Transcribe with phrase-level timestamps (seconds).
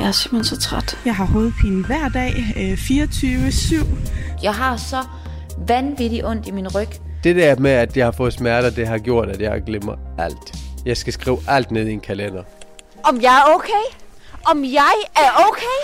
[0.00, 0.98] Jeg er simpelthen så træt.
[1.04, 3.86] Jeg har hovedpine hver dag, øh, 24-7.
[4.42, 4.96] Jeg har så
[5.68, 6.88] vanvittigt ondt i min ryg.
[7.24, 10.54] Det der med, at jeg har fået smerter, det har gjort, at jeg glemmer alt.
[10.86, 12.42] Jeg skal skrive alt ned i en kalender.
[13.04, 13.84] Om jeg er okay?
[14.50, 15.80] Om jeg er okay?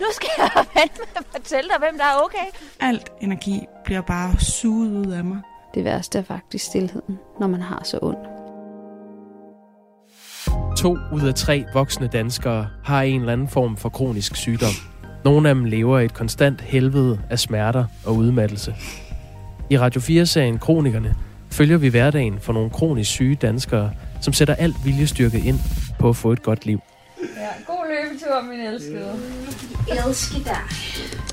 [0.00, 0.50] Nu skal jeg
[1.16, 2.46] at fortælle dig, hvem der er okay.
[2.80, 5.38] Alt energi bliver bare suget ud af mig.
[5.74, 8.31] Det værste er faktisk stillheden, når man har så ondt.
[10.82, 14.72] To ud af tre voksne danskere har en eller anden form for kronisk sygdom.
[15.24, 18.74] Nogle af dem lever i et konstant helvede af smerter og udmattelse.
[19.70, 21.14] I Radio 4-serien Kronikerne
[21.50, 25.58] følger vi hverdagen for nogle kronisk syge danskere, som sætter alt viljestyrke ind
[25.98, 26.80] på at få et godt liv.
[27.36, 29.12] Ja, god løbetur, min elskede.
[30.06, 30.56] Elsker dig.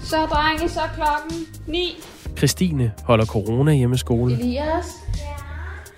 [0.04, 1.98] Så drenge, så klokken 9.
[2.38, 4.34] Christine holder corona hjemmeskole.
[4.34, 4.86] Elias?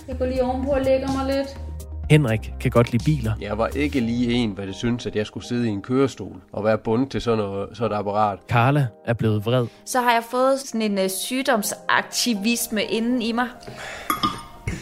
[0.08, 1.71] Jeg går lige ovenpå og lægger mig lidt.
[2.12, 3.34] Henrik kan godt lide biler.
[3.42, 6.42] Jeg var ikke lige en, hvad det synes, at jeg skulle sidde i en kørestol
[6.54, 8.40] og være bundet til sådan, noget, sådan et apparat.
[8.50, 9.68] Karla er blevet vred.
[9.86, 13.48] Så har jeg fået sådan en uh, sygdomsaktivisme inden i mig.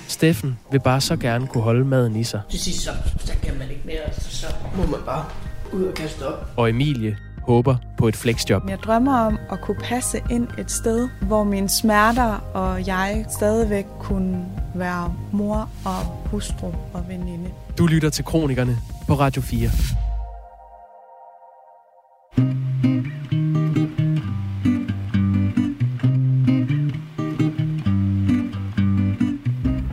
[0.07, 2.41] Steffen vil bare så gerne kunne holde maden i sig.
[2.49, 5.25] Til sidst så, så kan man ikke mere, så, så må man bare
[5.73, 6.47] ud og kaste op.
[6.57, 7.17] Og Emilie
[7.49, 8.69] håber på et flexjob.
[8.69, 13.85] Jeg drømmer om at kunne passe ind et sted, hvor mine smerter og jeg stadigvæk
[13.99, 17.49] kunne være mor og hustru og veninde.
[17.77, 19.69] Du lytter til Kronikerne på Radio 4.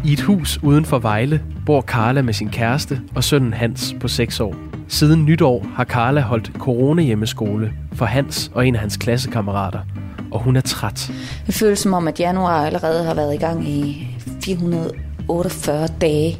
[0.05, 4.09] I et hus uden for Vejle bor Karla med sin kæreste og sønnen Hans på
[4.09, 4.76] 6 år.
[4.89, 9.81] Siden nytår har Karla holdt coronahjemmeskole for Hans og en af hans klassekammerater,
[10.31, 11.13] og hun er træt.
[11.47, 14.09] Det føles som om, at januar allerede har været i gang i
[14.45, 16.39] 448 dage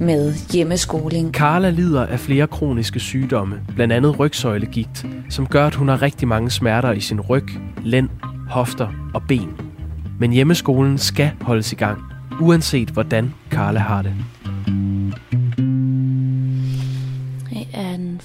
[0.00, 1.32] med hjemmeskoling.
[1.34, 6.28] Karla lider af flere kroniske sygdomme, blandt andet rygsøjlegigt, som gør, at hun har rigtig
[6.28, 7.46] mange smerter i sin ryg,
[7.84, 8.08] lænd,
[8.48, 9.50] hofter og ben.
[10.18, 11.98] Men hjemmeskolen skal holdes i gang,
[12.40, 14.02] uanset hvordan Karla har.
[14.02, 14.12] Det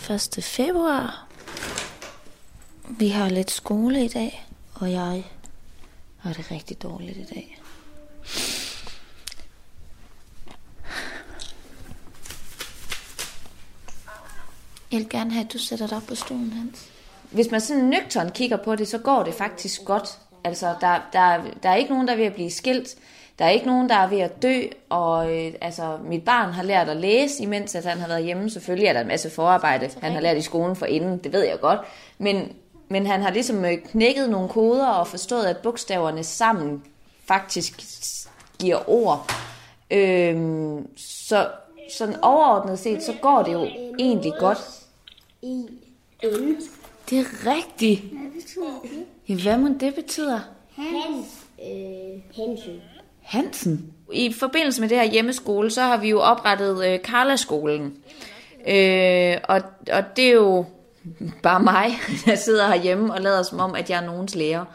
[0.09, 0.43] 1.
[0.43, 1.27] februar.
[2.89, 5.23] Vi har lidt skole i dag, og jeg
[6.17, 7.61] har det rigtig dårligt i dag.
[14.91, 16.89] Jeg vil gerne have, at du sætter dig op på stolen, Hans.
[17.31, 20.19] Hvis man sådan nøgteren kigger på det, så går det faktisk godt.
[20.43, 22.95] Altså, der, der, der er ikke nogen, der er ved at blive skilt.
[23.39, 26.63] Der er ikke nogen, der er ved at dø, og øh, altså, mit barn har
[26.63, 28.49] lært at læse, imens at han har været hjemme.
[28.49, 31.43] Selvfølgelig er der en masse forarbejde, han har lært i skolen for inden, det ved
[31.43, 31.79] jeg godt.
[32.17, 32.53] Men,
[32.89, 36.83] men han har ligesom øh, knækket nogle koder og forstået, at bogstaverne sammen
[37.25, 37.83] faktisk
[38.59, 39.31] giver ord.
[39.91, 41.47] Øhm, så
[41.91, 43.67] sådan overordnet set, så går det jo
[43.99, 44.57] egentlig godt.
[45.41, 45.65] I
[46.23, 46.57] øl.
[47.09, 48.03] Det er rigtigt.
[49.29, 50.39] Ja, hvad må det betyder?
[50.75, 51.27] Hans.
[51.61, 52.79] Øh, hensyn.
[53.25, 53.93] Hansen.
[54.13, 57.93] I forbindelse med det her hjemmeskole, så har vi jo oprettet øh, Karla-skolen.
[58.67, 60.65] Øh, og, og det er jo
[61.43, 61.91] bare mig,
[62.25, 64.65] der sidder herhjemme og lader som om, at jeg er nogens lærer.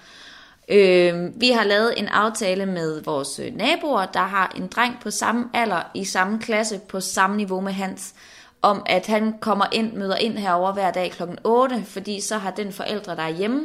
[0.68, 5.10] Øh, vi har lavet en aftale med vores øh, naboer, der har en dreng på
[5.10, 8.14] samme alder, i samme klasse, på samme niveau med Hans,
[8.62, 11.22] om at han kommer ind, møder ind herover hver dag kl.
[11.44, 13.62] 8, fordi så har den forældre, der er hjemme,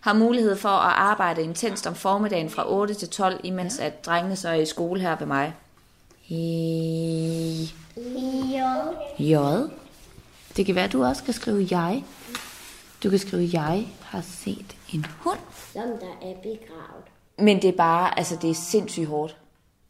[0.00, 4.36] har mulighed for at arbejde intenst om formiddagen fra 8 til 12, imens at drengene
[4.36, 5.54] så er i skole her ved mig.
[6.28, 7.72] I...
[8.48, 8.98] Jo.
[9.18, 9.36] J.
[10.56, 12.04] Det kan være, at du også kan skrive jeg.
[13.02, 15.38] Du kan skrive, jeg har set en hund.
[15.72, 17.04] Som der er begravet.
[17.38, 19.36] Men det er bare, altså det er sindssygt hårdt.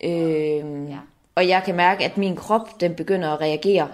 [0.05, 0.99] Øhm, ja.
[1.35, 3.89] Og jeg kan mærke, at min krop, den begynder at reagere.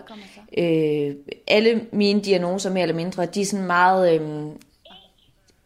[0.59, 1.15] Øh,
[1.47, 4.21] alle mine diagnoser, mere eller mindre, de er sådan meget...
[4.21, 4.49] Øh,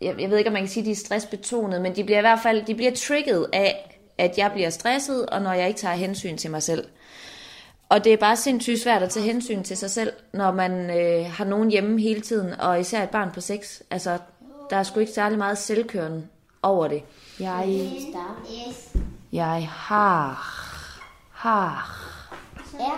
[0.01, 2.19] jeg, jeg ved ikke, om man kan sige, at de er stressbetonet, men de bliver
[2.19, 5.81] i hvert fald de bliver trigget af, at jeg bliver stresset, og når jeg ikke
[5.81, 6.84] tager hensyn til mig selv.
[7.89, 11.31] Og det er bare sindssygt svært at tage hensyn til sig selv, når man øh,
[11.33, 13.83] har nogen hjemme hele tiden, og især et barn på seks.
[13.91, 14.19] Altså,
[14.71, 16.27] der er sgu ikke særlig meget selvkørende
[16.63, 17.03] over det.
[17.41, 17.89] Jeg,
[19.33, 20.47] jeg har,
[21.33, 21.97] har.
[22.81, 22.91] Ja.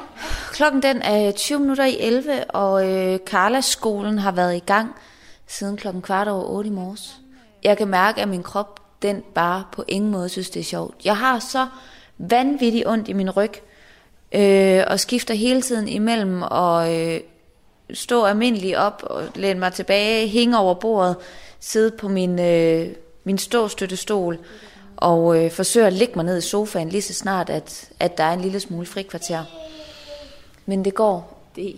[0.53, 4.95] Klokken den er 20 minutter i 11, og øh, Carlas skolen har været i gang
[5.49, 7.17] siden klokken kvart over 8 i morges.
[7.63, 11.05] Jeg kan mærke, at min krop, den bare på ingen måde synes, det er sjovt.
[11.05, 11.67] Jeg har så
[12.19, 13.53] vanvittigt ondt i min ryg,
[14.33, 17.21] øh, og skifter hele tiden imellem og øh,
[17.95, 21.17] stå almindeligt op og læne mig tilbage, hænge over bordet,
[21.61, 22.89] sidde på min, øh,
[23.25, 24.39] min ståstøttestol
[24.97, 28.25] og øh, forsøge at lægge mig ned i sofaen lige så snart, at, at der
[28.25, 29.45] er en lille smule frikvarter.
[30.67, 31.51] Men det går.
[31.57, 31.75] Det er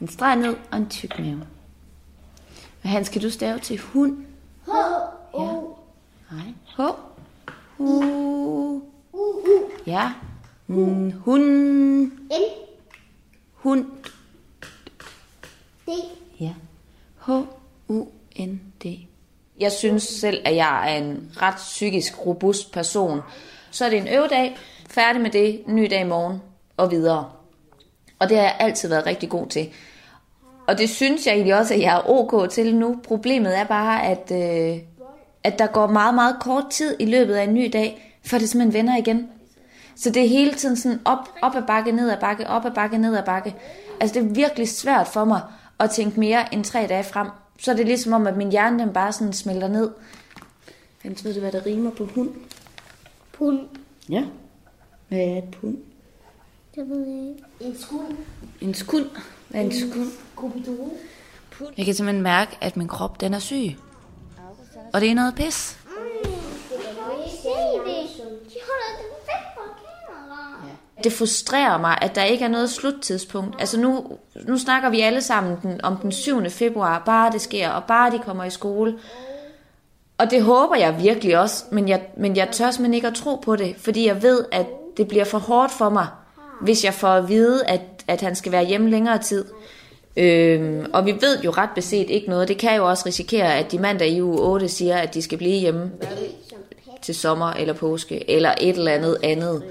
[0.00, 1.40] en streg ned og en tyk mave.
[2.84, 4.24] Hans, kan du stave til hund?
[4.66, 4.70] H.
[5.32, 5.76] O.
[6.30, 6.54] Nej.
[6.76, 6.80] H.
[7.78, 8.82] U.
[9.86, 10.12] Ja.
[10.66, 11.42] Mm, hund.
[11.42, 12.10] N.
[13.52, 13.86] Hund.
[15.86, 15.90] D.
[16.40, 16.54] Ja.
[17.26, 18.98] H-U-N-D.
[19.60, 23.20] Jeg synes selv, at jeg er en ret psykisk robust person.
[23.70, 24.56] Så er det en øvedag,
[24.88, 26.42] færdig med det, ny dag i morgen
[26.76, 27.30] og videre.
[28.18, 29.72] Og det har jeg altid været rigtig god til.
[30.66, 33.00] Og det synes jeg egentlig også, at jeg er ok til nu.
[33.04, 34.82] Problemet er bare, at, øh,
[35.44, 38.48] at der går meget, meget kort tid i løbet af en ny dag, før det
[38.48, 39.28] simpelthen vender igen.
[39.96, 42.70] Så det er hele tiden sådan op, op ad bakke, ned ad bakke, op ad
[42.70, 43.54] bakke, ned ad bakke.
[44.00, 45.40] Altså det er virkelig svært for mig
[45.80, 47.28] at tænke mere end tre dage frem.
[47.58, 49.90] Så er det ligesom om, at min hjerne den bare sådan smelter ned.
[51.02, 52.30] Fandt ved du, hvad der rimer på hund?
[53.32, 53.60] Pund.
[54.08, 54.24] Ja.
[55.08, 55.76] Hvad er et pund?
[56.74, 57.44] Det ved jeg ikke.
[57.60, 58.16] En skuld.
[58.60, 59.06] En skund.
[59.54, 60.12] Skund?
[60.36, 60.90] Kupidol.
[61.76, 63.76] Jeg kan simpelthen mærke, at min krop den er syg.
[64.92, 65.78] Og det er noget pis.
[71.04, 73.56] Det frustrerer mig, at der ikke er noget sluttidspunkt.
[73.60, 76.50] Altså nu, nu snakker vi alle sammen den, om den 7.
[76.50, 78.98] februar, bare det sker, og bare de kommer i skole.
[80.18, 83.36] Og det håber jeg virkelig også, men jeg, men jeg tør simpelthen ikke at tro
[83.36, 84.66] på det, fordi jeg ved, at
[84.96, 86.06] det bliver for hårdt for mig,
[86.60, 89.44] hvis jeg får at vide, at, at han skal være hjemme længere tid.
[90.16, 92.48] Øhm, og vi ved jo ret beset ikke noget.
[92.48, 95.38] Det kan jo også risikere, at de mandag i uge 8 siger, at de skal
[95.38, 95.90] blive hjemme
[97.02, 99.62] til sommer eller påske, eller et eller andet andet.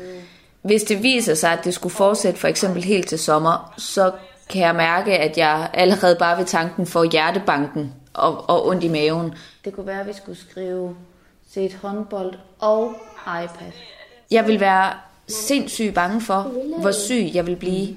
[0.62, 4.12] Hvis det viser sig, at det skulle fortsætte for eksempel helt til sommer, så
[4.50, 8.88] kan jeg mærke, at jeg allerede bare ved tanken får hjertebanken og, og ondt i
[8.88, 9.34] maven.
[9.66, 10.96] Det kunne være, at vi skulle skrive
[11.54, 12.96] set håndbold og
[13.28, 13.72] iPad.
[14.32, 14.94] Jeg vil være
[15.28, 16.42] sindssygt bange for,
[16.82, 17.96] hvor syg jeg vil blive.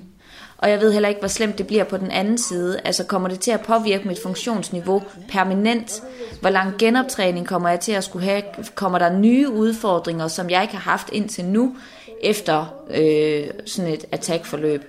[0.58, 2.80] Og jeg ved heller ikke, hvor slemt det bliver på den anden side.
[2.84, 6.02] Altså kommer det til at påvirke mit funktionsniveau permanent?
[6.40, 8.42] Hvor lang genoptræning kommer jeg til at skulle have?
[8.74, 11.76] Kommer der nye udfordringer, som jeg ikke har haft indtil nu,
[12.22, 14.84] efter øh, sådan et attackforløb?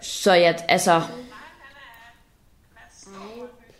[0.00, 1.02] Så jeg, altså...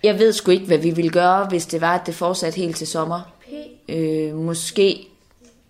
[0.03, 2.77] Jeg ved sgu ikke, hvad vi ville gøre, hvis det var, at det fortsatte helt
[2.77, 3.21] til sommer.
[3.89, 5.10] Øh, måske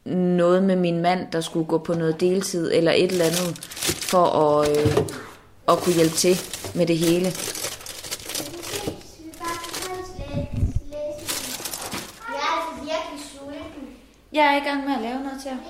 [0.04, 4.24] noget med min mand, der skulle gå på noget deltid eller et eller andet, for
[4.24, 4.96] at, øh,
[5.68, 6.36] at kunne hjælpe til
[6.74, 7.26] med det hele.
[12.28, 13.26] Jeg er virkelig.
[14.32, 15.60] Jeg er i gang med at lave noget til ham.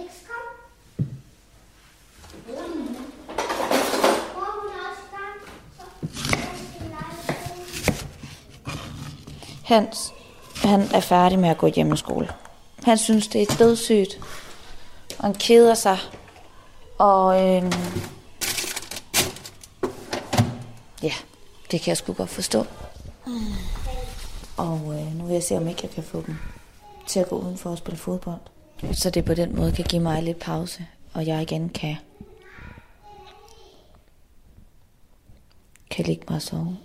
[9.64, 10.12] Hans,
[10.64, 12.28] han er færdig med at gå hjem i skole.
[12.82, 14.20] Han synes, det er dødssygt.
[15.18, 15.98] Og han keder sig.
[16.98, 17.72] Og øhm,
[21.02, 21.12] ja,
[21.70, 22.66] det kan jeg sgu godt forstå.
[24.56, 26.36] Og øh, nu vil jeg se, om ikke jeg kan få dem
[27.06, 28.40] til at gå udenfor og spille fodbold.
[28.92, 31.96] Så det på den måde kan give mig lidt pause, og jeg igen kan,
[35.90, 36.76] kan ligge mig og sove.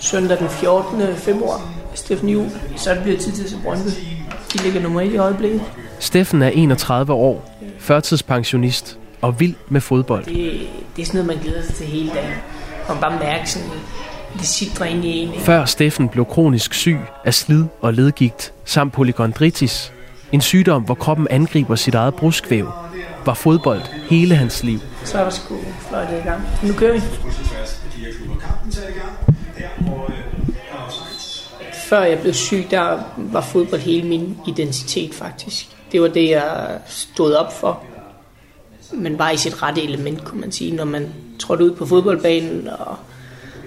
[0.00, 1.16] Søndag den 14.
[1.16, 1.60] februar,
[1.94, 3.88] Steffen Jul, så er det blevet tid til at se Brøndby.
[4.52, 5.62] De ligger nummer 1 i øjeblikket.
[5.98, 10.24] Steffen er 31 år, førtidspensionist og vild med fodbold.
[10.24, 10.34] Det,
[10.96, 12.30] det er sådan noget, man glæder sig til hele dagen.
[12.88, 13.68] Man bare mærke sådan,
[14.38, 15.32] det sidder ind i en.
[15.32, 15.44] ikke?
[15.44, 19.92] Før Steffen blev kronisk syg af slid og ledgigt samt polygondritis,
[20.32, 22.72] en sygdom, hvor kroppen angriber sit eget bruskvæv,
[23.24, 24.78] var fodbold hele hans liv.
[25.04, 25.56] Så er der sgu
[25.88, 26.42] fløjtet i gang.
[26.62, 27.00] Nu kører vi.
[31.90, 35.76] Før jeg blev syg, der var fodbold hele min identitet faktisk.
[35.92, 37.82] Det var det, jeg stod op for.
[38.92, 42.68] Man var i sit rette element, kunne man sige, når man trådte ud på fodboldbanen
[42.68, 42.96] og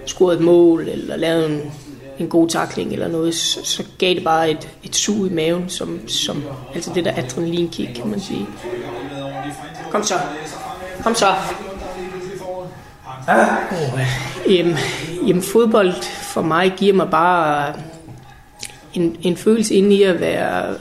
[0.05, 1.71] scorede et mål, eller lavede en,
[2.19, 5.69] en god takling eller noget, så, så gav det bare et, et sug i maven,
[5.69, 6.43] som, som,
[6.75, 8.47] altså det der adrenalinkick, kan man sige.
[9.91, 10.15] Kom så.
[11.03, 11.27] Kom så.
[13.27, 13.99] Ah, oh,
[14.55, 14.77] jamen,
[15.27, 15.93] jamen, fodbold
[16.33, 17.73] for mig giver mig bare
[18.93, 20.75] en, en følelse inde i at være,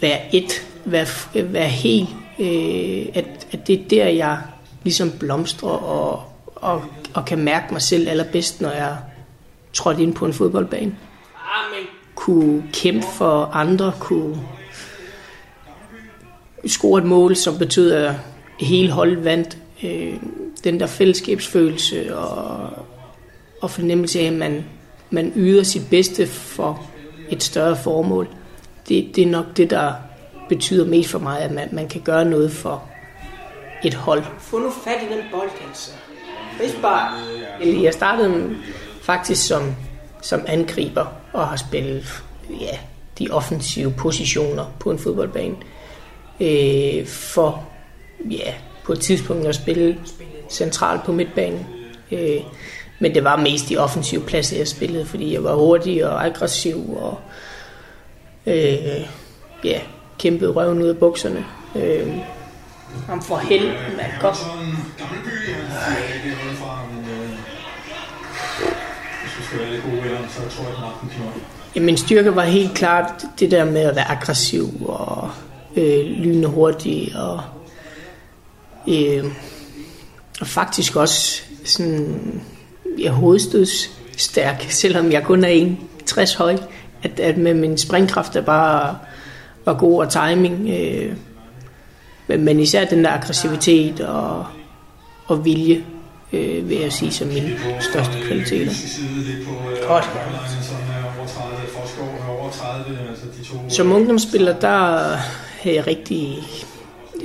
[0.00, 4.38] være et, være, være helt, øh, at, at det er der, jeg
[4.82, 6.22] ligesom blomstrer og,
[6.54, 6.84] og,
[7.14, 8.96] og kan mærke mig selv allerbedst, når jeg
[9.72, 10.96] trådte ind på en fodboldbane.
[12.14, 14.36] Kunne kæmpe for andre, kunne
[16.66, 18.14] score et mål, som betød, at
[18.60, 19.58] hele holdet vandt.
[19.84, 20.14] Øh,
[20.64, 22.70] den der fællesskabsfølelse og,
[23.60, 24.64] og fornemmelse af, at man,
[25.10, 26.86] man yder sit bedste for
[27.28, 28.28] et større formål.
[28.88, 29.92] Det, det er nok det, der
[30.48, 32.82] betyder mest for mig, at man, man kan gøre noget for
[33.84, 34.24] et hold.
[34.38, 35.90] Få nu fat i den bold, altså.
[36.60, 37.12] Hvis bare...
[37.82, 38.56] Jeg startede
[39.02, 39.74] faktisk som,
[40.22, 42.22] som angriber og har spillet
[42.60, 42.78] ja,
[43.18, 45.56] de offensive positioner på en fodboldbane.
[46.40, 47.68] Øh, for
[48.30, 49.98] ja, på et tidspunkt at spille
[50.50, 51.66] centralt på midtbanen.
[52.12, 52.40] Øh,
[52.98, 56.96] men det var mest i offensiv plads, jeg spillede, fordi jeg var hurtig og aggressiv
[56.96, 57.20] og
[58.46, 59.06] øh,
[59.64, 59.80] ja,
[60.18, 61.44] kæmpede røven ud af bukserne.
[61.76, 62.14] Øh,
[63.08, 64.36] om for held, man godt.
[71.76, 75.30] Ja, min styrke var helt klart det der med at være aggressiv og
[75.76, 77.40] øh, lynende hurtig og,
[78.88, 79.24] øh,
[80.40, 82.42] og faktisk også sådan
[82.98, 85.74] ja, hovedstødsstærk, selvom jeg kun er
[86.10, 86.56] 1,60 høj.
[87.02, 88.98] At, at med min springkraft er bare
[89.64, 90.68] var god og timing.
[90.70, 91.12] Øh,
[92.26, 94.46] men, men især den der aggressivitet og,
[95.26, 95.84] og vilje,
[96.32, 98.72] øh, vil jeg sige, som mine største kvaliteter.
[99.88, 100.04] Godt.
[103.68, 105.16] Som ungdomsspiller, der
[105.60, 106.38] havde jeg rigtig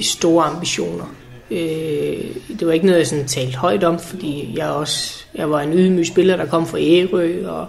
[0.02, 1.06] store ambitioner.
[1.54, 5.62] Øh, det var ikke noget, jeg sådan talte højt om, fordi jeg, også, jeg var
[5.62, 7.68] en ydmyg spiller, der kom fra Ærø, og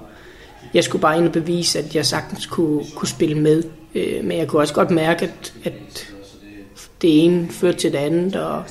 [0.75, 3.63] jeg skulle bare ind og bevise, at jeg sagtens kunne, kunne spille med.
[3.95, 6.07] Øh, men jeg kunne også godt mærke, at, at
[7.03, 8.63] det ene førte til det andet, og,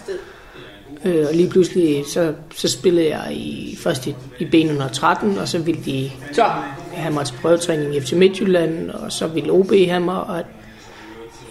[1.05, 5.59] øh, og lige pludselig så, så spillede jeg i, først i, i B113, og så
[5.59, 6.45] ville de så
[6.91, 10.45] have mig til prøvetræning i FC Midtjylland, og så ville OB have mig, og at,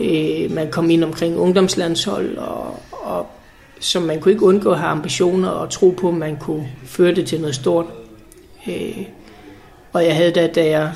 [0.00, 3.26] øh, man kom ind omkring ungdomslandshold, og, og
[3.82, 7.14] så man kunne ikke undgå at have ambitioner og tro på, at man kunne føre
[7.14, 7.86] det til noget stort.
[8.68, 9.06] Øh,
[9.92, 10.92] og jeg havde da, da jeg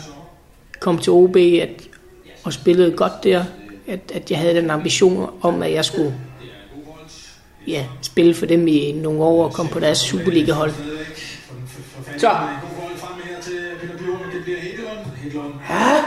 [0.81, 1.89] kom til OB at,
[2.45, 3.45] og spillede godt der,
[3.87, 6.15] at, at jeg havde den ambition om, at jeg skulle
[7.67, 10.73] ja, spille for dem i nogle år og komme på deres Superliga-hold.
[12.19, 12.31] Så.
[15.71, 16.05] Ja,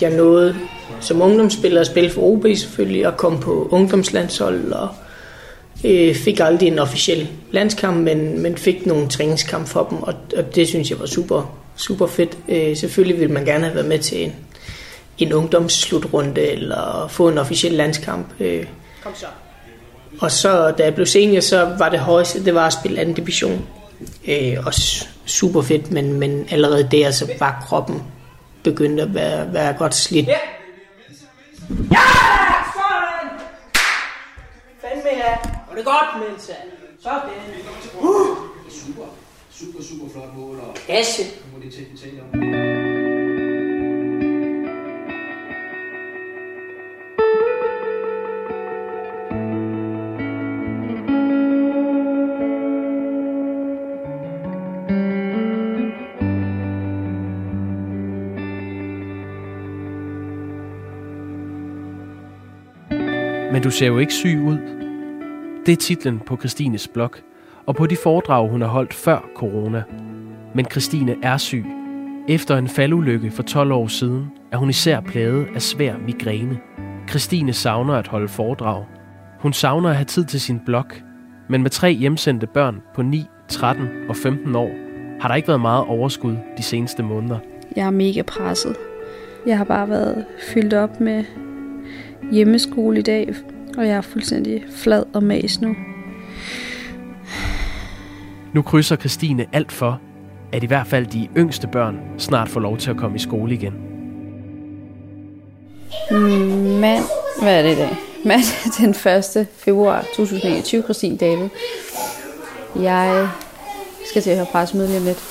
[0.00, 0.56] jeg nåede
[1.00, 4.88] som ungdomsspiller at spille for OB selvfølgelig, og kom på ungdomslandshold, og
[5.84, 10.54] øh, fik aldrig en officiel landskamp, men, men fik nogle træningskamp for dem, og, og
[10.54, 12.38] det synes jeg var super, super fedt.
[12.48, 14.34] Øh, selvfølgelig ville man gerne have været med til en,
[15.18, 18.26] en ungdomsslutrunde, eller få en officiel landskamp.
[18.40, 18.66] Øh.
[19.02, 19.26] Kom så.
[20.20, 23.14] Og så, da jeg blev senior, så var det højeste, det var at spille anden
[23.14, 23.66] division.
[24.28, 28.02] Øh, også super fedt, men, men allerede der, så var kroppen
[28.62, 30.26] begyndt at være, være godt slidt.
[30.26, 30.38] Ja!
[31.90, 31.98] Ja!
[32.74, 33.30] Sådan!
[34.80, 35.53] Fandme ja!
[35.74, 36.52] Og det er godt, Mensa.
[37.00, 37.20] Sådan.
[38.00, 38.36] Uh!
[38.68, 39.04] Super,
[39.50, 40.60] super, super flot mål.
[40.60, 41.22] Og Kasse.
[41.22, 42.38] Nu må de tale om.
[63.52, 64.83] Men du ser jo ikke syg ud.
[65.66, 67.10] Det er titlen på Christines blog,
[67.66, 69.82] og på de foredrag, hun har holdt før corona.
[70.54, 71.64] Men Christine er syg.
[72.28, 76.58] Efter en faldulykke for 12 år siden, er hun især plaget af svær migræne.
[77.08, 78.84] Christine savner at holde foredrag.
[79.40, 80.86] Hun savner at have tid til sin blog,
[81.48, 84.70] men med tre hjemsendte børn på 9, 13 og 15 år,
[85.20, 87.38] har der ikke været meget overskud de seneste måneder.
[87.76, 88.76] Jeg er mega presset.
[89.46, 91.24] Jeg har bare været fyldt op med
[92.32, 93.34] hjemmeskole i dag,
[93.76, 95.76] og jeg er fuldstændig flad og mas nu.
[98.52, 100.00] Nu krydser Christine alt for,
[100.52, 103.54] at i hvert fald de yngste børn snart får lov til at komme i skole
[103.54, 103.72] igen.
[106.80, 107.02] Men,
[107.42, 107.96] hvad er det i dag?
[108.24, 108.40] Men
[108.78, 109.46] den 1.
[109.56, 111.48] februar 2021, Christine David.
[112.76, 113.28] Jeg
[114.10, 115.22] skal til at høre pressemøde lige om lidt.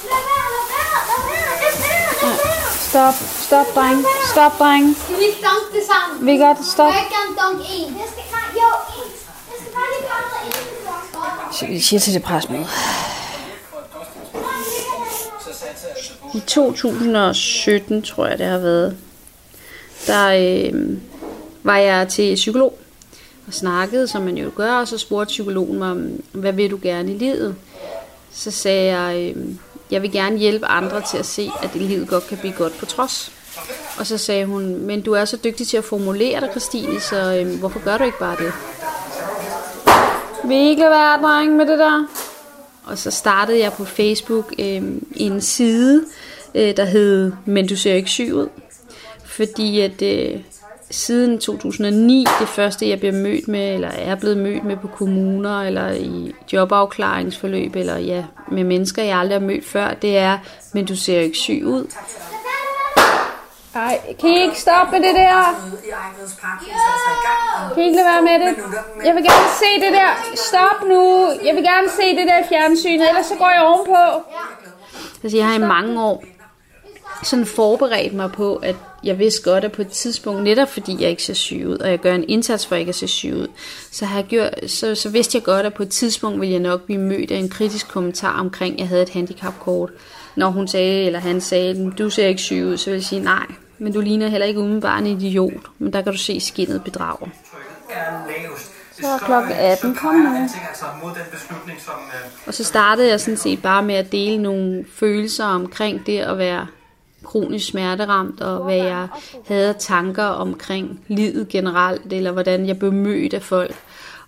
[2.94, 3.14] Stop,
[3.48, 4.06] stop, dreng.
[4.32, 4.96] Stop, dreng.
[4.96, 6.28] Skal vi ikke dunke det sammen?
[6.28, 6.66] Vi gør det.
[6.66, 6.94] Stop.
[6.94, 8.33] Jeg vil gerne dunke en.
[8.64, 10.54] Jeg skal.
[11.48, 12.66] Jeg Så vi siger til det presmøde.
[16.36, 18.98] I 2017, tror jeg, det har været,
[20.08, 20.98] der øh,
[21.64, 22.80] var jeg til psykolog
[23.48, 27.12] og snakkede, som man jo gør, og så spurgte psykologen mig, hvad vil du gerne
[27.14, 27.56] i livet?
[28.32, 29.46] Så sagde jeg, øh,
[29.92, 32.78] jeg vil gerne hjælpe andre til at se, at det livet godt kan blive godt
[32.78, 33.32] på trods.
[34.00, 37.36] Og så sagde hun, men du er så dygtig til at formulere dig, Christine, så
[37.36, 38.54] øh, hvorfor gør du ikke bare det?
[40.44, 42.08] Vil I ikke være, dreng, med det der?
[42.86, 44.84] og så startede jeg på Facebook øh,
[45.16, 46.06] en side,
[46.56, 48.48] øh, der hed Men du ser ikke syg ud.
[49.26, 50.40] Fordi at øh,
[50.92, 55.62] siden 2009, det første jeg bliver mødt med, eller er blevet mødt med på kommuner,
[55.62, 60.38] eller i jobafklaringsforløb, eller ja, med mennesker, jeg aldrig har mødt før, det er,
[60.74, 61.86] men du ser ikke syg ud.
[63.76, 65.40] Ej, kan I ikke stoppe med det der?
[67.74, 68.56] Kan I ikke lade være med det?
[69.06, 70.36] Jeg vil gerne se det der.
[70.36, 71.30] Stop nu.
[71.46, 74.30] Jeg vil gerne se det der fjernsyn, ellers så går jeg ovenpå.
[75.24, 76.24] Altså, jeg har i mange år
[77.24, 81.10] sådan forberedt mig på, at jeg vidste godt, at på et tidspunkt, netop fordi jeg
[81.10, 83.48] ikke ser syg ud, og jeg gør en indsats for ikke at se syg ud,
[83.92, 86.62] så, har jeg gjort, så, så vidste jeg godt, at på et tidspunkt ville jeg
[86.62, 89.90] nok blive mødt af en kritisk kommentar omkring, at jeg havde et handicapkort.
[90.36, 93.24] Når hun sagde, eller han sagde, du ser ikke syg ud, så vil jeg sige,
[93.24, 93.46] nej,
[93.78, 95.54] men du ligner heller ikke umiddelbart en idiot.
[95.80, 97.28] Men der kan du se skinnet bedrager.
[99.02, 99.96] Så er klokken 18.
[99.96, 100.48] Kom nu.
[102.48, 106.38] Og så startede jeg sådan set bare med at dele nogle følelser omkring det at
[106.38, 106.68] være
[107.24, 109.08] kronisk smerteramt, og hvad jeg
[109.48, 113.76] havde tanker omkring livet generelt, eller hvordan jeg blev mødt af folk.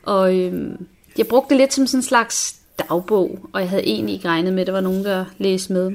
[0.03, 0.87] Og øhm,
[1.17, 4.53] jeg brugte det lidt som sådan en slags dagbog, og jeg havde egentlig ikke regnet
[4.53, 5.91] med, at der var nogen, der læste med.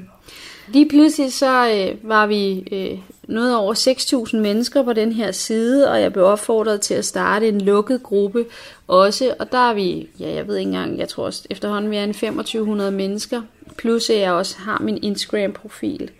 [0.68, 2.98] Lige pludselig så øh, var vi øh,
[3.30, 7.48] noget over 6.000 mennesker på den her side, og jeg blev opfordret til at starte
[7.48, 8.44] en lukket gruppe
[8.88, 9.34] også.
[9.38, 12.12] Og der er vi, ja jeg ved ikke engang, jeg tror efterhånden vi er en
[12.12, 13.42] 2500 mennesker,
[13.76, 16.10] plus at jeg også har min Instagram-profil.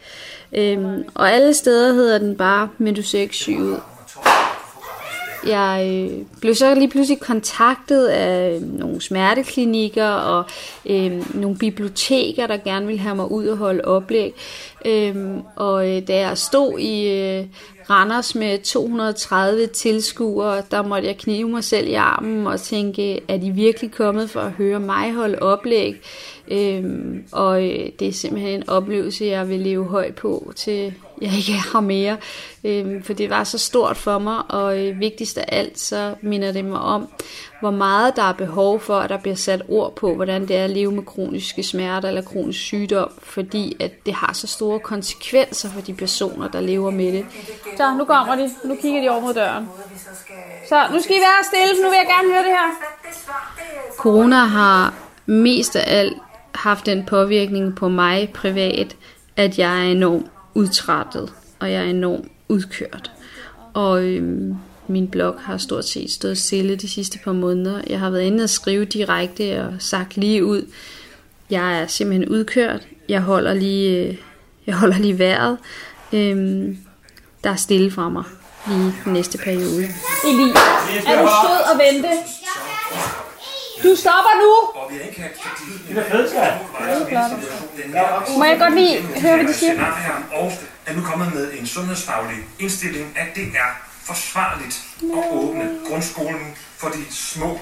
[0.52, 3.76] Øhm, og alle steder hedder den bare Medusex 7
[5.46, 10.44] jeg øh, blev så lige pludselig kontaktet af øh, nogle smerteklinikker og
[10.86, 14.34] øh, nogle biblioteker, der gerne ville have mig ud og holde oplæg.
[14.84, 15.16] Øh,
[15.56, 17.46] og øh, da jeg stod i øh,
[17.90, 23.36] Randers med 230 tilskuere, der måtte jeg knive mig selv i armen og tænke, er
[23.36, 26.02] de virkelig kommet for at høre mig holde oplæg?
[26.50, 31.30] Øhm, og øh, det er simpelthen en oplevelse, jeg vil leve højt på, til jeg
[31.36, 32.16] ikke her mere.
[32.64, 36.52] Øhm, for det var så stort for mig, og øh, vigtigst af alt, så minder
[36.52, 37.08] det mig om,
[37.60, 40.64] hvor meget der er behov for, at der bliver sat ord på, hvordan det er
[40.64, 45.68] at leve med kroniske smerter eller kronisk sygdom, fordi at det har så store konsekvenser
[45.70, 47.26] for de personer, der lever med det.
[47.76, 48.50] Så, nu kommer de.
[48.64, 49.68] Nu kigger de over mod døren.
[50.68, 52.70] Så, nu skal I være stille, for nu vil jeg gerne høre det her.
[53.98, 54.94] Corona har
[55.26, 56.16] mest af alt
[56.54, 58.96] haft en påvirkning på mig privat,
[59.36, 63.10] at jeg er enormt udtrættet, og jeg er enormt udkørt.
[63.74, 64.54] Og øhm,
[64.88, 67.80] min blog har stort set stået stille de sidste par måneder.
[67.90, 70.66] Jeg har været inde og skrive direkte og sagt lige ud,
[71.50, 72.86] jeg er simpelthen udkørt.
[73.08, 74.16] Jeg holder lige, øh,
[74.66, 75.58] jeg holder lige vejret.
[76.12, 76.78] Øhm,
[77.44, 78.24] der er stille fra mig
[78.66, 79.84] lige den næste periode.
[80.24, 80.50] Eli,
[81.06, 82.08] er du sød og vente?
[83.82, 84.50] Du stopper nu!
[85.88, 86.52] Det er fedt, skal
[88.38, 89.84] Må jeg godt lige høre, hvad de siger?
[90.32, 90.52] Og
[90.86, 93.70] er nu kommet med en sundhedsfaglig indstilling, at det er
[94.04, 97.60] forsvarligt at åbne grundskolen for de små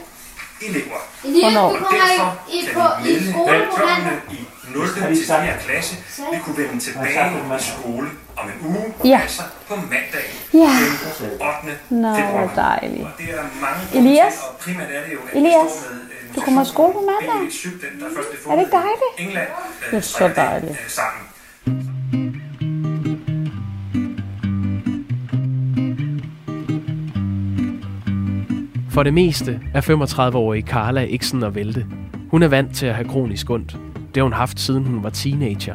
[0.62, 0.96] elever.
[1.22, 1.68] Hvornår?
[1.68, 4.38] Og derfor kan vi melde, at børnene i
[4.74, 4.86] 0.
[5.16, 5.38] til 4.
[5.66, 5.96] klasse
[6.30, 9.20] vil kunne vende tilbage i skole om en uge, Ja.
[9.22, 10.58] altså på mandag Ja.
[11.18, 11.78] den 8.
[11.90, 12.52] Nå, februar.
[12.56, 13.04] dejligt.
[13.04, 14.32] Og det er mange Elias?
[14.34, 16.00] til, og primært er det jo, at Elias, vi står med
[16.38, 17.40] du kommer i skole på mandag.
[17.40, 19.12] helt syg, den der først Er det ikke dejligt?
[19.18, 19.48] England,
[19.90, 20.70] Det er så dejligt.
[20.70, 21.24] øh, sammen.
[28.90, 31.86] For det meste er 35-årige Carla ikke sådan at vælte.
[32.30, 33.72] Hun er vant til at have kronisk ondt.
[33.96, 35.74] Det har hun haft siden hun var teenager.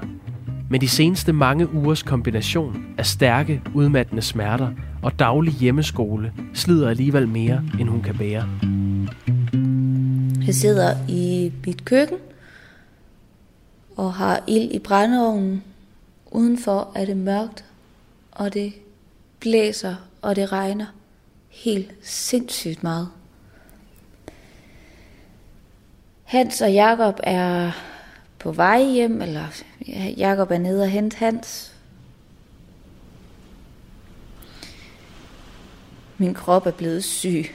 [0.70, 4.70] Men de seneste mange ugers kombination af stærke, udmattende smerter
[5.04, 8.50] og daglig hjemmeskole slider alligevel mere, end hun kan bære.
[10.46, 12.18] Jeg sidder i mit køkken
[13.96, 15.64] og har ild i brændeovnen.
[16.32, 17.66] Udenfor er det mørkt,
[18.32, 18.74] og det
[19.40, 20.86] blæser, og det regner
[21.50, 23.10] helt sindssygt meget.
[26.24, 27.72] Hans og Jakob er
[28.40, 29.46] på vej hjem, eller
[30.18, 31.74] Jakob er nede og hente Hans.
[36.18, 37.46] Min krop er blevet syg.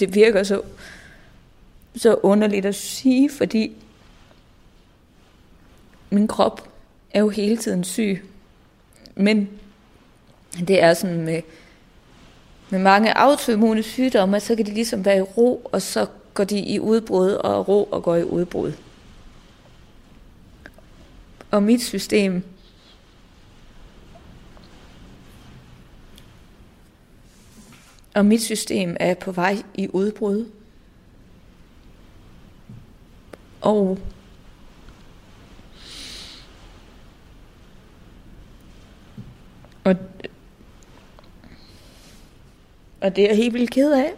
[0.00, 0.62] Det virker så,
[1.96, 3.72] så underligt at sige, fordi
[6.10, 6.68] min krop
[7.10, 8.24] er jo hele tiden syg.
[9.14, 9.48] Men
[10.58, 11.42] det er sådan med,
[12.70, 16.58] med mange autoimmune sygdomme, så kan de ligesom være i ro, og så går de
[16.58, 18.72] i udbrud, og ro og går i udbrud.
[21.50, 22.42] Og mit system
[28.14, 30.46] og mit system er på vej i udbrud.
[33.60, 33.98] Og
[39.84, 39.96] og,
[43.00, 44.12] og det er jeg helt vildt ked af.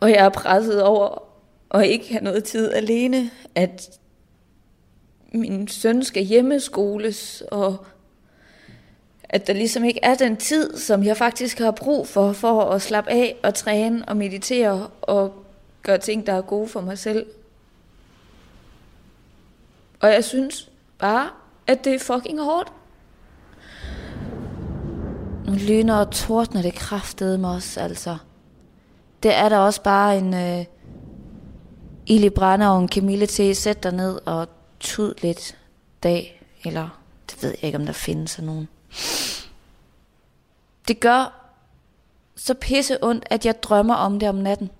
[0.00, 1.22] Og jeg er presset over
[1.70, 3.98] at ikke have noget tid alene, at
[5.32, 7.86] min søn skal hjemmeskoles, og
[9.28, 12.82] at der ligesom ikke er den tid, som jeg faktisk har brug for, for at
[12.82, 15.44] slappe af og træne og meditere og
[15.82, 17.26] gøre ting, der er gode for mig selv.
[20.00, 21.28] Og jeg synes bare,
[21.66, 22.72] at det er fucking hårdt.
[25.46, 28.16] Nu lyner og tordner det kraftede mig også, altså.
[29.22, 30.64] Det er der også bare en øh,
[32.06, 34.48] ild i brænder og en kamille til at sætte dig ned og
[34.80, 35.56] tud lidt
[36.02, 38.68] dag, eller det ved jeg ikke, om der findes sådan nogen.
[40.88, 41.52] Det gør
[42.36, 44.70] så pisse ondt, at jeg drømmer om det om natten.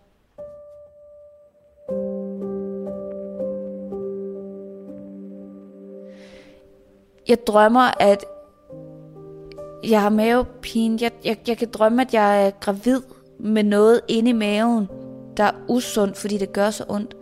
[7.28, 8.24] Jeg drømmer, at
[9.84, 10.98] jeg har mavepine.
[11.00, 13.00] Jeg, jeg, jeg kan drømme, at jeg er gravid
[13.38, 14.88] med noget inde i maven,
[15.36, 17.16] der er usundt, fordi det gør så ondt.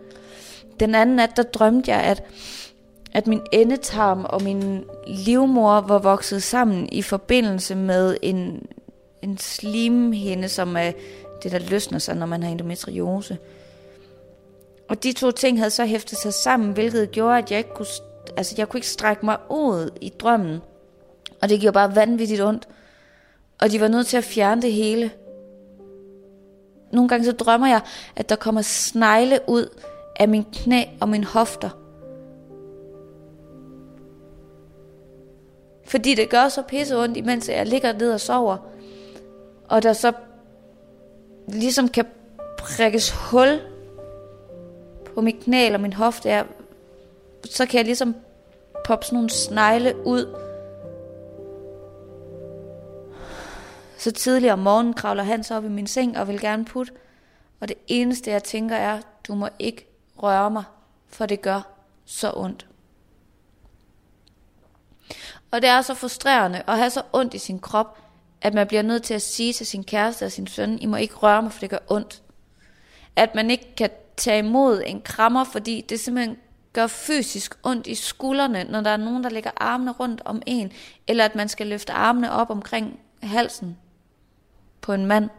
[0.81, 2.23] Den anden nat, der drømte jeg, at,
[3.15, 8.67] at min endetarm og min livmor var vokset sammen i forbindelse med en,
[9.23, 10.93] en slimhinde, som er
[11.43, 13.39] det, der løsner sig, når man har endometriose.
[14.89, 17.87] Og de to ting havde så hæftet sig sammen, hvilket gjorde, at jeg ikke kunne,
[18.37, 20.59] altså jeg kunne ikke strække mig ud i drømmen.
[21.43, 22.69] Og det gjorde bare vanvittigt ondt.
[23.61, 25.11] Og de var nødt til at fjerne det hele.
[26.93, 27.81] Nogle gange så drømmer jeg,
[28.17, 29.81] at der kommer snegle ud
[30.17, 31.84] af min knæ og min hofter.
[35.95, 38.57] Fordi det gør så pisse ondt, imens jeg ligger ned og sover.
[39.69, 40.13] Og der så
[41.49, 42.05] ligesom kan
[42.59, 43.61] prikkes hul
[45.15, 46.45] på mit knæ eller min hofte, er,
[47.45, 48.15] så kan jeg ligesom
[48.85, 50.39] poppe sådan nogle snegle ud.
[53.99, 56.93] Så tidligere om morgenen kravler han så op i min seng og vil gerne putte.
[57.61, 60.65] Og det eneste jeg tænker er, du må ikke røre mig,
[61.09, 61.61] for det gør
[62.05, 62.67] så ondt.
[65.55, 67.99] Og det er så frustrerende at have så ondt i sin krop,
[68.43, 70.97] at man bliver nødt til at sige til sin kæreste og sin søn, I må
[70.97, 72.23] ikke røre mig, for det gør ondt.
[73.17, 76.37] At man ikke kan tage imod en krammer, fordi det simpelthen
[76.73, 80.73] gør fysisk ondt i skuldrene, når der er nogen, der lægger armene rundt om en,
[81.07, 83.79] eller at man skal løfte armene op omkring halsen
[84.81, 85.31] på en mand.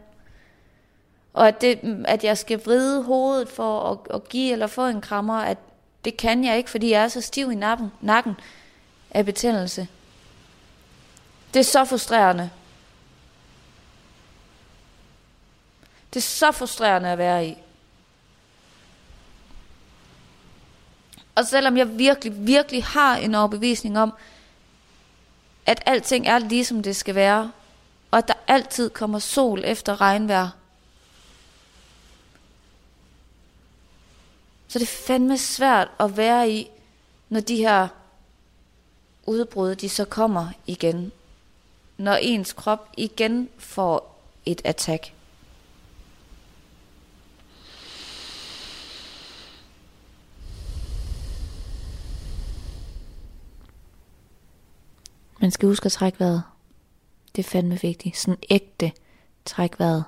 [1.32, 5.00] Og at, det, at jeg skal vride hovedet for at, at give eller få en
[5.00, 5.58] krammer, at
[6.04, 8.34] det kan jeg ikke, fordi jeg er så stiv i nakken, nakken
[9.10, 9.88] af betændelse.
[11.54, 12.50] Det er så frustrerende.
[16.14, 17.56] Det er så frustrerende at være i.
[21.34, 24.12] Og selvom jeg virkelig, virkelig har en overbevisning om,
[25.66, 27.52] at alting er ligesom det skal være,
[28.10, 30.48] og at der altid kommer sol efter regnvejr,
[34.68, 36.68] så det er fandme svært at være i,
[37.28, 37.88] når de her
[39.26, 41.12] udbrud, de så kommer igen.
[41.96, 45.12] Når ens krop igen får et attack.
[55.40, 56.42] Man skal huske at trække vejret.
[57.36, 58.16] Det er fandme vigtigt.
[58.16, 58.92] Sådan ægte
[59.44, 60.04] træk vejret.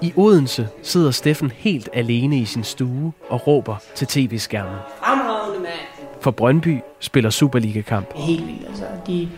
[0.00, 4.74] I Odense sidder Steffen helt alene i sin stue og råber til tv-skærmen.
[5.02, 5.72] Fremragende mand.
[6.20, 8.12] For Brøndby spiller Superliga-kamp.
[8.14, 8.84] Helt vildt, altså.
[9.06, 9.28] De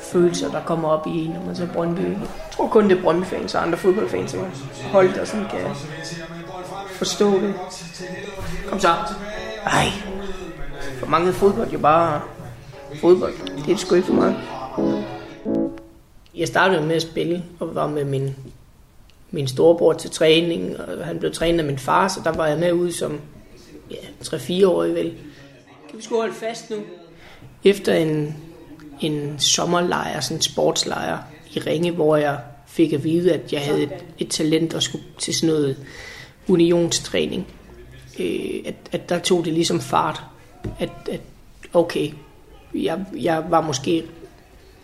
[0.00, 2.00] følelser, der kommer op i en, når man så Brøndby.
[2.00, 2.16] Jeg
[2.52, 4.46] tror kun det er Brøndby-fans og andre fodboldfans, og
[4.92, 5.60] hold der sådan kan
[6.90, 7.54] forstå det.
[8.68, 8.88] Kom så.
[9.66, 9.86] Ej.
[10.98, 12.20] For mange fodbold jo bare
[13.00, 13.32] fodbold.
[13.66, 14.36] Det er sgu ikke for mig.
[16.38, 18.36] Jeg startede med at spille, og var med min,
[19.30, 22.58] min storebror til træning, og han blev trænet af min far, så der var jeg
[22.58, 23.20] med ude som
[23.90, 25.14] ja, 3-4 år vel.
[25.88, 26.76] Kan vi sgu holde fast nu?
[27.64, 28.36] Efter en,
[29.00, 31.18] en sommerlejr, sådan en sportslejr
[31.54, 35.04] i Ringe, hvor jeg fik at vide, at jeg havde et, et talent og skulle
[35.18, 35.76] til sådan noget
[36.48, 37.46] unionstræning.
[38.20, 40.22] Øh, at, at der tog det ligesom fart.
[40.78, 41.20] At, at
[41.72, 42.10] okay,
[42.74, 44.04] jeg, jeg var måske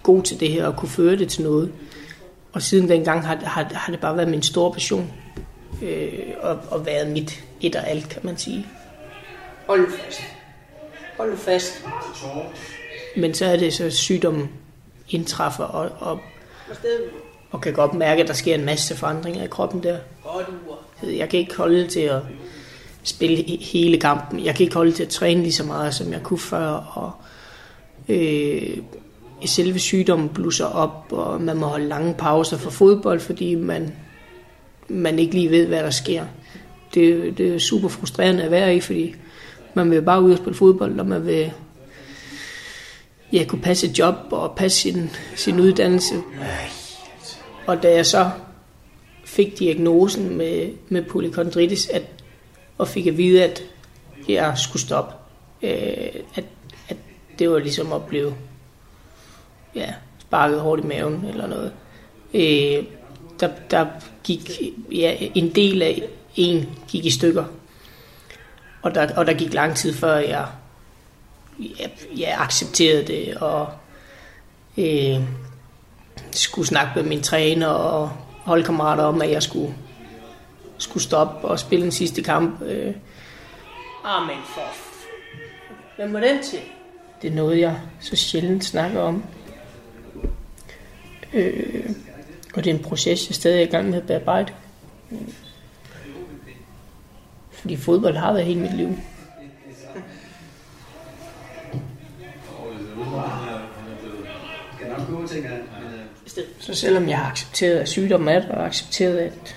[0.04, 1.72] god til det her og kunne føre det til noget.
[2.52, 5.12] Og siden dengang har, har, har det bare været min store passion.
[5.82, 8.66] Øh, og, og været mit et og alt, kan man sige.
[9.66, 10.20] Hold fast.
[11.16, 11.84] Hold fast.
[13.16, 14.50] Men så er det så, sygdommen
[15.08, 16.20] indtræffer, og, og,
[17.50, 19.98] og kan godt mærke, at der sker en masse forandringer i kroppen der.
[21.02, 22.20] Jeg kan ikke holde til at
[23.02, 24.44] spille hele kampen.
[24.44, 26.68] Jeg kan ikke holde til at træne lige så meget, som jeg kunne før.
[26.68, 27.12] Og,
[28.08, 28.78] øh,
[29.44, 33.94] selve sygdommen blusser op, og man må holde lange pauser for fodbold, fordi man,
[34.88, 36.24] man ikke lige ved, hvad der sker.
[36.94, 39.14] Det, det er super frustrerende at være i, fordi
[39.74, 41.52] man vil bare ud og spille fodbold, og man vil
[43.32, 46.14] ja, kunne passe et job og passe sin, sin uddannelse.
[47.66, 48.30] Og da jeg så
[49.24, 52.02] fik diagnosen med, med polykondritis, at,
[52.78, 53.62] og fik at vide, at
[54.28, 55.14] jeg skulle stoppe,
[55.62, 55.70] øh,
[56.34, 56.44] at,
[56.88, 56.96] at
[57.38, 58.34] det var ligesom at blive
[59.74, 61.72] ja, sparket hårdt i maven eller noget.
[62.34, 62.84] Øh,
[63.40, 63.86] der, der
[64.24, 64.50] gik
[64.92, 66.02] ja, en del af
[66.36, 67.44] en gik i stykker.
[68.82, 70.46] Og der, og der gik lang tid før jeg,
[71.58, 73.68] jeg, jeg accepterede det og
[74.78, 75.20] øh,
[76.30, 78.10] skulle snakke med min træner og
[78.44, 79.74] holdkammerater om, at jeg skulle,
[80.78, 82.62] skulle stoppe og spille den sidste kamp.
[82.62, 82.94] Øh.
[84.04, 84.60] Amen for...
[85.96, 86.58] Hvem var den til?
[87.22, 89.24] Det er noget, jeg så sjældent snakker om.
[91.34, 91.90] Øh,
[92.54, 94.52] og det er en proces, jeg stadig er i gang med at bearbejde.
[97.52, 98.98] Fordi fodbold har været hele mit liv.
[106.58, 109.56] Så selvom jeg har accepteret, at sygdommen er der, og accepteret, at,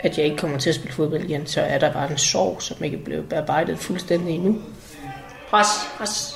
[0.00, 2.62] at jeg ikke kommer til at spille fodbold igen, så er der bare en sorg,
[2.62, 4.62] som ikke er blevet bearbejdet fuldstændig endnu.
[5.50, 5.66] Pres,
[5.98, 6.34] pres.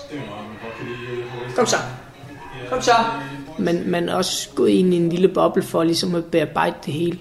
[1.57, 1.77] Kom så.
[2.69, 2.93] Kom så.
[3.59, 6.95] Men man er også gået ind i en lille boble for ligesom at bearbejde det
[6.95, 7.19] hele.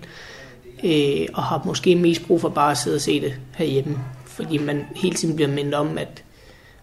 [0.83, 3.97] Øh, og har måske mest brug for bare at sidde og se det herhjemme.
[4.25, 6.23] Fordi man hele tiden bliver mindet om, at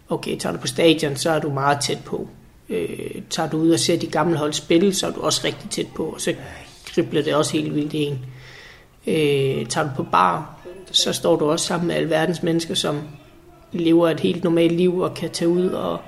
[0.09, 2.29] okay, tager du på stadion, så er du meget tæt på.
[2.69, 5.71] Øh, tager du ud og ser de gamle hold spille, så er du også rigtig
[5.71, 6.05] tæt på.
[6.05, 6.35] Og så
[6.87, 8.19] kribler det også helt vildt i en.
[9.07, 10.59] Øh, tager du på bar,
[10.91, 13.01] så står du også sammen med alverdens mennesker, som
[13.73, 16.01] lever et helt normalt liv og kan tage ud og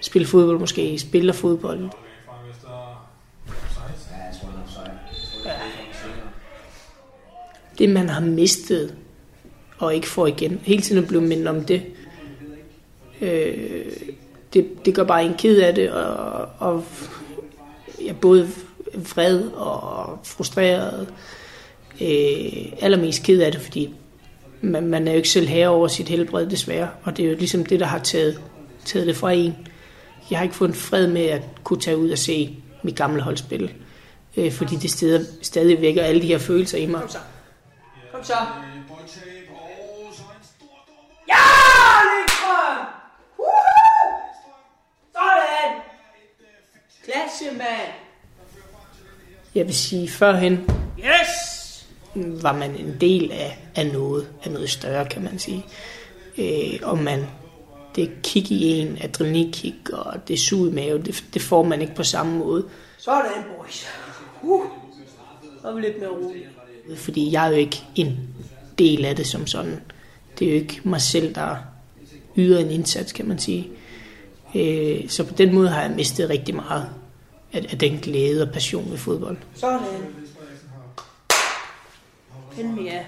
[0.00, 1.88] spille fodbold måske, spiller fodbold.
[7.78, 8.94] Det man har mistet
[9.78, 10.60] og ikke får igen.
[10.62, 11.82] Hele tiden blive mindet om det.
[13.20, 13.84] Øh,
[14.54, 16.84] det, det gør bare en ked af det, og, og
[18.00, 18.48] jeg er både
[18.94, 21.08] vred og frustreret.
[22.00, 23.94] Øh, allermest ked af det, fordi
[24.60, 26.88] man, man er jo ikke selv herre over sit helbred, desværre.
[27.02, 28.40] Og det er jo ligesom det, der har taget,
[28.84, 29.54] taget det fra en.
[30.30, 33.22] Jeg har ikke fået en fred med at kunne tage ud og se mit gamle
[33.22, 33.74] hold spille.
[34.36, 37.00] Øh, fordi det stadig, stadig vækker alle de her følelser i mig.
[37.00, 37.18] Kom så.
[38.12, 38.34] Kom så.
[41.28, 41.44] Ja,
[42.08, 42.86] Lindstrøm!
[45.12, 45.80] Sådan!
[47.04, 47.92] Klasse, mand!
[49.54, 51.58] Jeg vil sige, førhen yes!
[52.14, 55.64] var man en del af, af noget, af noget større, kan man sige.
[56.38, 57.26] Øh, og man,
[57.98, 61.94] det kick i en, adrenalinkick, og det sug i maven, det, det får man ikke
[61.94, 62.64] på samme måde.
[62.98, 63.86] Sådan, boys.
[64.42, 64.66] Uh,
[65.62, 66.48] så er vi lidt mere roligt.
[66.96, 68.18] Fordi jeg er jo ikke en
[68.78, 69.80] del af det som sådan.
[70.38, 71.56] Det er jo ikke mig selv, der
[72.36, 73.70] yder en indsats, kan man sige.
[74.54, 76.88] Øh, så på den måde har jeg mistet rigtig meget
[77.52, 79.36] af, af den glæde og passion ved fodbold.
[79.54, 79.80] Sådan.
[82.58, 83.04] Endelig ja.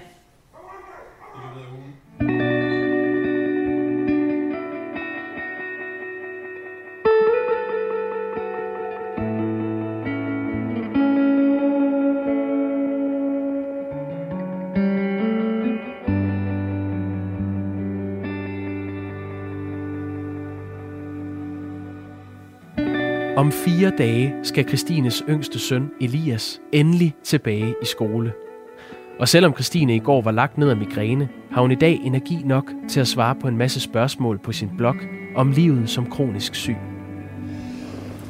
[23.41, 28.33] Om fire dage skal Christines yngste søn, Elias, endelig tilbage i skole.
[29.19, 32.41] Og selvom Christine i går var lagt ned af migræne, har hun i dag energi
[32.45, 34.95] nok til at svare på en masse spørgsmål på sin blog
[35.35, 36.75] om livet som kronisk syg.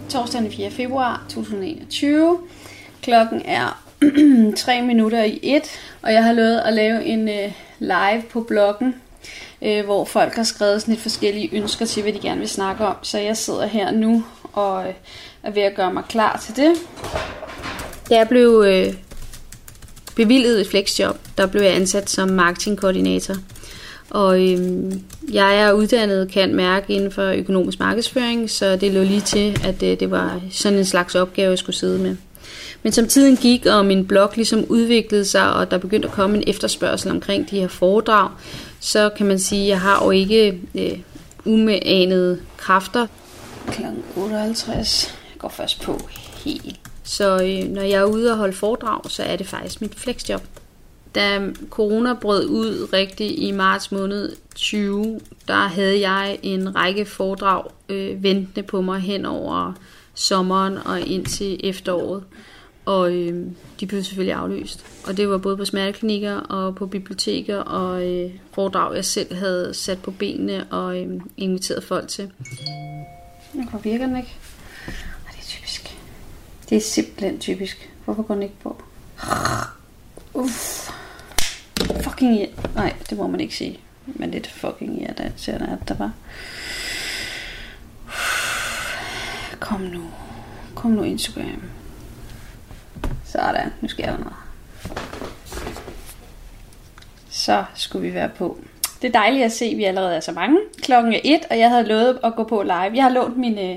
[0.09, 0.71] Torsdag den 4.
[0.71, 2.37] februar 2021.
[3.01, 3.83] Klokken er
[4.57, 5.61] 3 minutter i 1,
[6.01, 8.95] og jeg har lovet at lave en øh, live på bloggen,
[9.61, 12.85] øh, hvor folk har skrevet sådan lidt forskellige ønsker til, hvad de gerne vil snakke
[12.85, 12.95] om.
[13.01, 14.93] Så jeg sidder her nu og uh,
[15.43, 16.73] er ved at gøre mig klar til det.
[18.09, 18.93] Da jeg blev øh,
[20.15, 23.35] bevilget et flexjob, der blev jeg ansat som marketingkoordinator.
[24.09, 29.21] Og øhm, jeg er uddannet, kan mærke, inden for økonomisk markedsføring, så det lå lige
[29.21, 32.15] til, at øh, det var sådan en slags opgave, jeg skulle sidde med.
[32.83, 36.37] Men som tiden gik, og min blog ligesom udviklede sig, og der begyndte at komme
[36.37, 38.29] en efterspørgsel omkring de her foredrag,
[38.79, 40.97] så kan man sige, at jeg har jo ikke øh,
[41.45, 43.07] umeanede kræfter.
[43.67, 43.81] Kl.
[44.17, 45.15] 58.
[45.31, 45.99] Jeg går først på
[46.45, 46.79] helt.
[47.03, 50.41] Så øh, når jeg er ude og holde foredrag, så er det faktisk mit flexjob.
[51.15, 57.63] Da corona brød ud rigtig i marts måned 20, der havde jeg en række foredrag
[57.89, 59.73] øh, ventende på mig hen over
[60.13, 62.23] sommeren og ind til efteråret.
[62.85, 63.45] Og øh,
[63.79, 64.85] de blev selvfølgelig aflyst.
[65.07, 69.73] Og det var både på smerteklinikker og på biblioteker og øh, foredrag, jeg selv havde
[69.73, 72.31] sat på benene og øh, inviteret folk til.
[73.53, 74.35] Hvorfor virker den ikke?
[75.31, 75.97] Det er typisk.
[76.69, 77.89] Det er simpelthen typisk.
[78.05, 78.83] Hvorfor går den ikke på?
[80.33, 80.89] Uff.
[82.03, 82.45] Fucking ja.
[82.75, 83.79] Nej, det må man ikke sige.
[84.05, 86.11] Men lidt fucking ja, der ser der, at der var.
[89.59, 90.03] Kom nu.
[90.75, 91.63] Kom nu Instagram.
[93.25, 94.33] Sådan, nu sker der noget.
[97.29, 98.59] Så skulle vi være på.
[99.01, 100.57] Det er dejligt at se, at vi allerede er så mange.
[100.81, 102.91] Klokken er et, og jeg havde lovet at gå på live.
[102.95, 103.75] Jeg har lånt min øh,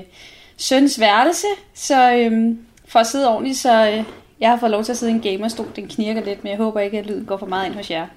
[0.57, 2.55] søns værelse, så øh,
[2.87, 4.03] for at sidde ordentligt, så øh,
[4.39, 5.67] jeg har fået lov til at sidde i en gamerstol.
[5.75, 8.07] Den knirker lidt, men jeg håber ikke, at lyden går for meget ind hos jer.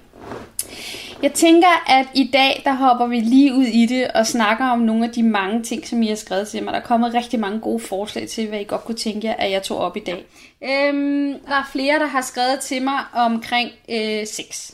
[1.23, 4.79] Jeg tænker, at i dag, der hopper vi lige ud i det og snakker om
[4.79, 6.73] nogle af de mange ting, som I har skrevet til mig.
[6.73, 9.51] Der er kommet rigtig mange gode forslag til, hvad I godt kunne tænke jer, at
[9.51, 10.25] jeg tog op i dag.
[10.63, 14.71] Øhm, der er flere, der har skrevet til mig omkring øh, sex.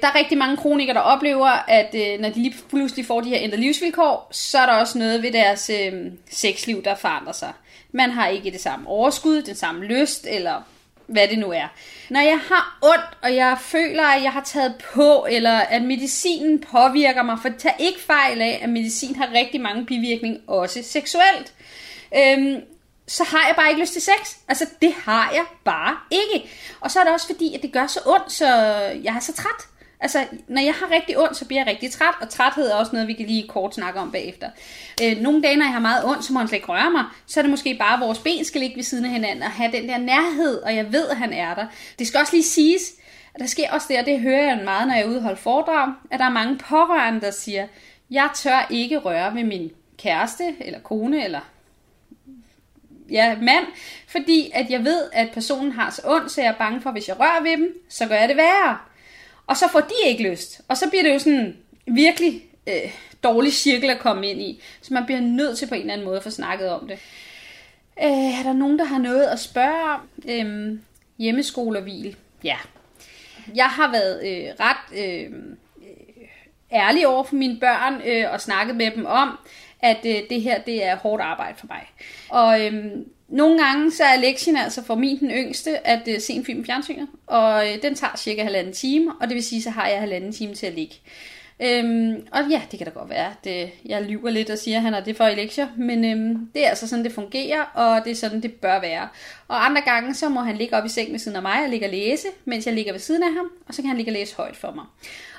[0.00, 3.28] Der er rigtig mange kronikere, der oplever, at øh, når de lige pludselig får de
[3.28, 5.92] her ændrede livsvilkår, så er der også noget ved deres øh,
[6.30, 7.52] sexliv, der forandrer sig.
[7.92, 10.62] Man har ikke det samme overskud, den samme lyst, eller
[11.06, 11.66] hvad det nu er.
[12.10, 16.60] Når jeg har ondt, og jeg føler, at jeg har taget på, eller at medicinen
[16.60, 21.52] påvirker mig, for tag ikke fejl af, at medicin har rigtig mange bivirkninger, også seksuelt.
[22.16, 22.60] Øhm,
[23.06, 24.36] så har jeg bare ikke lyst til sex.
[24.48, 26.50] Altså, det har jeg bare ikke.
[26.80, 28.46] Og så er det også fordi, at det gør så ondt, så
[29.04, 29.66] jeg er så træt.
[30.02, 32.92] Altså, når jeg har rigtig ondt, så bliver jeg rigtig træt, og træthed er også
[32.92, 34.50] noget, vi kan lige kort snakke om bagefter.
[35.02, 37.04] Øh, nogle dage, når jeg har meget ondt, så må han slet ikke røre mig,
[37.26, 39.50] så er det måske bare, at vores ben skal ligge ved siden af hinanden, og
[39.50, 41.66] have den der nærhed, og jeg ved, at han er der.
[41.98, 42.82] Det skal også lige siges,
[43.34, 45.36] at der sker også det, og det hører jeg meget, når jeg er ude holde
[45.36, 47.66] foredrag, at der er mange pårørende, der siger,
[48.10, 51.40] jeg tør ikke røre ved min kæreste, eller kone, eller
[53.10, 53.64] ja, mand,
[54.08, 56.94] fordi at jeg ved, at personen har så ondt, så jeg er bange for, at
[56.94, 58.78] hvis jeg rører ved dem, så gør jeg det værre.
[59.50, 60.60] Og så får de ikke lyst.
[60.68, 64.62] Og så bliver det jo sådan virkelig øh, dårlig cirkel at komme ind i.
[64.82, 66.98] Så man bliver nødt til på en eller anden måde at få snakket om det.
[68.02, 70.00] Øh, er der nogen, der har noget at spørge om?
[70.28, 70.78] Øh,
[71.18, 72.16] hjemmeskolervil.
[72.44, 72.56] Ja.
[73.54, 75.32] Jeg har været øh, ret øh,
[76.72, 79.38] ærlig over for mine børn øh, og snakket med dem om,
[79.80, 81.90] at øh, det her det er hårdt arbejde for mig.
[82.28, 82.92] Og øh,
[83.30, 86.60] nogle gange så er lektien altså for min den yngste at uh, se en film
[86.60, 89.88] i fjernsynet, og uh, den tager cirka halvanden time, og det vil sige, så har
[89.88, 90.94] jeg halvanden time til at ligge.
[91.62, 94.76] Øhm, og ja, det kan da godt være, at øh, jeg lyver lidt og siger,
[94.76, 97.62] at han har det for i lektier, men øhm, det er altså sådan, det fungerer,
[97.62, 99.08] og det er sådan, det bør være.
[99.48, 101.68] Og andre gange, så må han ligge op i sengen ved siden af mig og
[101.68, 104.12] ligge og læse, mens jeg ligger ved siden af ham, og så kan han ligge
[104.12, 104.84] og læse højt for mig.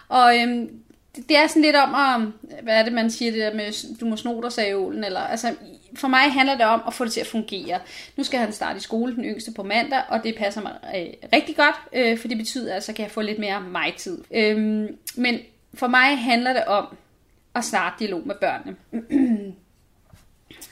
[0.10, 0.70] Og øhm,
[1.16, 2.32] det det er sådan lidt om, at,
[2.64, 5.20] hvad er det, man siger det der med, du må sno dig, sagde Olen, eller,
[5.20, 5.56] altså,
[5.96, 7.80] for mig handler det om at få det til at fungere.
[8.18, 11.30] Nu skal han starte i skole, den yngste på mandag, og det passer mig øh,
[11.34, 14.24] rigtig godt, øh, for det betyder, at så kan jeg få lidt mere mig-tid.
[14.32, 15.40] Øh, men
[15.74, 16.98] for mig handler det om
[17.56, 18.76] at starte dialog med børnene.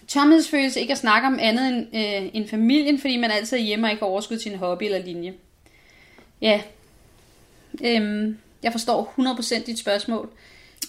[0.07, 3.87] Tomhedsfølelse ikke at snakke om andet end, øh, end familien, fordi man altid er hjemme
[3.87, 5.33] og ikke har overskud til en hobby eller linje.
[6.41, 6.61] Ja,
[7.83, 9.13] øhm, jeg forstår
[9.61, 10.29] 100% dit spørgsmål.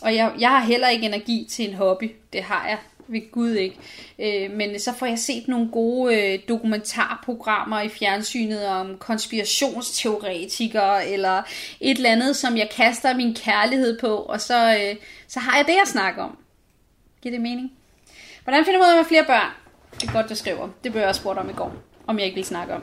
[0.00, 2.10] Og jeg, jeg har heller ikke energi til en hobby.
[2.32, 2.78] Det har jeg
[3.12, 3.76] ved Gud ikke.
[4.18, 11.42] Øh, men så får jeg set nogle gode øh, dokumentarprogrammer i fjernsynet om konspirationsteoretikere, eller
[11.80, 14.96] et eller andet, som jeg kaster min kærlighed på, og så, øh,
[15.28, 16.38] så har jeg det at snakke om.
[17.22, 17.72] Giver det mening?
[18.44, 19.50] Hvordan finder man ud af flere børn?
[20.00, 20.68] Det er godt, du skriver.
[20.84, 21.74] Det blev jeg også spurgt om i går,
[22.06, 22.82] om jeg ikke vil snakke om.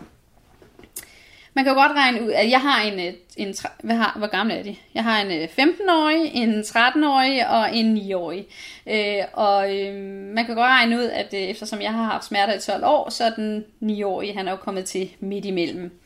[1.57, 4.27] Man kan jo godt regne ud, at jeg har en, øh, en hvad har, hvor
[4.27, 4.75] gamle er de?
[4.93, 8.47] Jeg har en øh, 15-årig, en 13-årig og en 9-årig.
[8.87, 9.95] Øh, og øh,
[10.33, 13.09] man kan godt regne ud, at øh, eftersom jeg har haft smerter i 12 år,
[13.09, 15.99] så er den 9-årige, han er jo kommet til midt imellem.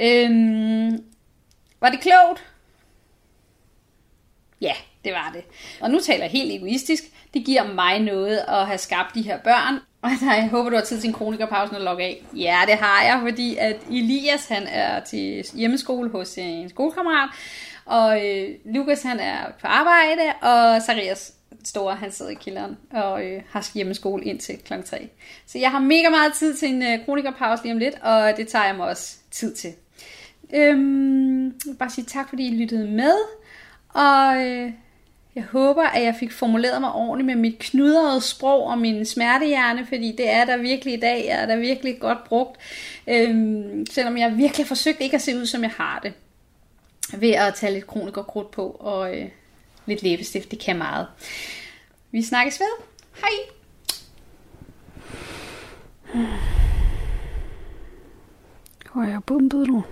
[0.00, 0.30] Øh,
[1.80, 2.44] var det klogt?
[4.60, 4.74] Ja,
[5.04, 5.44] det var det.
[5.80, 7.04] Og nu taler jeg helt egoistisk.
[7.34, 10.76] Det giver mig noget at have skabt de her børn, og der, jeg håber, du
[10.76, 12.22] har tid til en kronikerpause og logge af.
[12.36, 17.28] Ja, det har jeg, fordi at Elias han er til hjemmeskole hos en skolekammerat,
[17.84, 21.32] og øh, Lukas han er på arbejde, og Sarias
[21.64, 24.72] store, han sidder i kælderen og øh, har hjemmeskole indtil kl.
[24.84, 25.08] 3.
[25.46, 28.48] Så jeg har mega meget tid til en øh, kronikerpause lige om lidt, og det
[28.48, 29.72] tager jeg mig også tid til.
[30.54, 33.14] Øhm, jeg vil bare sige tak, fordi I lyttede med,
[33.88, 34.72] og øh,
[35.34, 39.86] jeg håber, at jeg fik formuleret mig ordentligt med mit knudrede sprog og min smertehjerne,
[39.86, 42.60] fordi det er der virkelig i dag, jeg er der virkelig godt brugt,
[43.08, 46.12] øhm, selvom jeg virkelig har forsøgt ikke at se ud, som jeg har det,
[47.18, 49.28] ved at tage lidt kronikerkrudt på og øh,
[49.86, 51.06] lidt læbestift, det kan meget.
[52.10, 52.84] Vi snakkes ved.
[53.20, 53.30] Hej!
[58.92, 59.84] Hvor er jeg bumpet nu?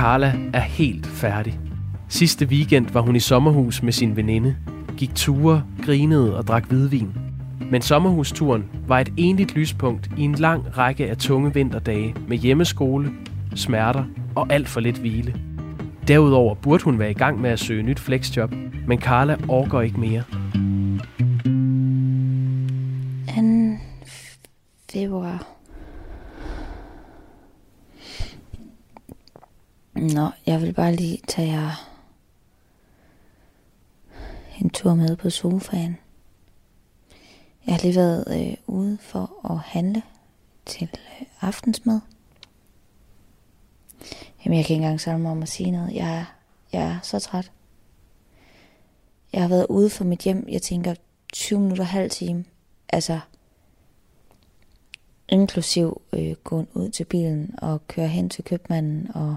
[0.00, 1.60] Carla er helt færdig.
[2.08, 4.56] Sidste weekend var hun i sommerhus med sin veninde,
[4.96, 7.12] gik ture, grinede og drak hvidvin.
[7.70, 13.10] Men sommerhusturen var et enligt lyspunkt i en lang række af tunge vinterdage med hjemmeskole,
[13.54, 15.34] smerter og alt for lidt hvile.
[16.08, 18.54] Derudover burde hun være i gang med at søge nyt flexjob,
[18.86, 20.22] men Carla orker ikke mere.
[23.26, 23.42] 2.
[24.92, 25.59] februar.
[30.00, 31.90] Nå, jeg vil bare lige tage jer
[34.60, 35.96] en tur med på sofaen.
[37.66, 40.02] Jeg har lige været øh, ude for at handle
[40.66, 42.00] til øh, aftensmad.
[44.44, 45.94] Jamen, jeg kan ikke engang samle mig om at sige noget.
[45.94, 46.24] Jeg er,
[46.72, 47.52] jeg er så træt.
[49.32, 50.94] Jeg har været ude for mit hjem, jeg tænker
[51.32, 52.44] 20 minutter, halv time.
[52.88, 53.20] Altså,
[55.28, 59.36] inklusiv øh, gå ud til bilen og køre hen til købmanden og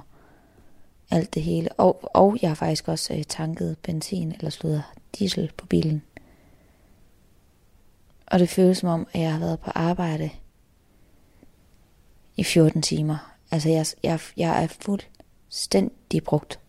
[1.14, 1.72] alt det hele.
[1.72, 4.84] Og, og jeg har faktisk også øh, tanket benzin eller slået
[5.20, 6.04] diesel på bilen.
[8.26, 10.30] Og det føles som om, at jeg har været på arbejde
[12.38, 13.36] i 14 timer.
[13.52, 16.60] Altså, jeg, jeg, jeg er fuldstændig brugt.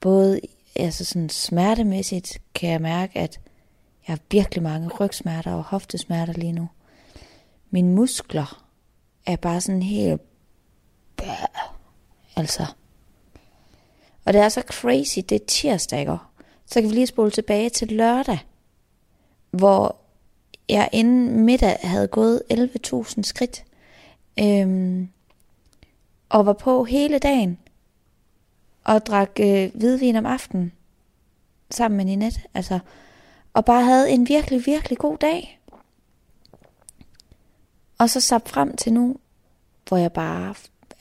[0.00, 0.40] Både
[0.76, 3.40] altså sådan smertemæssigt kan jeg mærke, at
[4.08, 6.68] jeg har virkelig mange rygsmerter og hoftesmerter lige nu.
[7.70, 8.66] Mine muskler
[9.26, 10.20] er bare sådan helt...
[12.36, 12.66] Altså.
[14.24, 16.16] Og det er så crazy, det er tirsdag, ikke?
[16.66, 18.38] Så kan vi lige spole tilbage til lørdag,
[19.50, 19.96] hvor
[20.68, 23.64] jeg inden middag havde gået 11.000 skridt.
[24.40, 25.08] Øhm,
[26.28, 27.58] og var på hele dagen.
[28.84, 30.72] Og drak øh, hvidvin om aftenen.
[31.70, 32.40] Sammen med Ninette.
[32.54, 32.78] Altså,
[33.52, 35.60] og bare havde en virkelig, virkelig god dag.
[37.98, 39.16] Og så sap frem til nu,
[39.88, 40.54] hvor jeg bare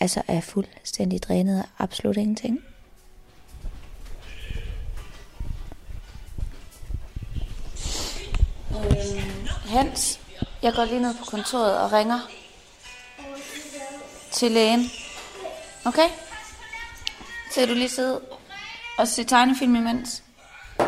[0.04, 2.66] altså er fuldstændig drænet af absolut ingenting.
[8.72, 10.20] Øhm, Hans,
[10.62, 12.20] jeg går lige ned på kontoret og ringer
[14.32, 14.84] til lægen.
[15.86, 16.10] Okay?
[17.52, 18.22] Så du lige sidde
[19.00, 20.24] og se tegnefilm imens.
[20.78, 20.84] Du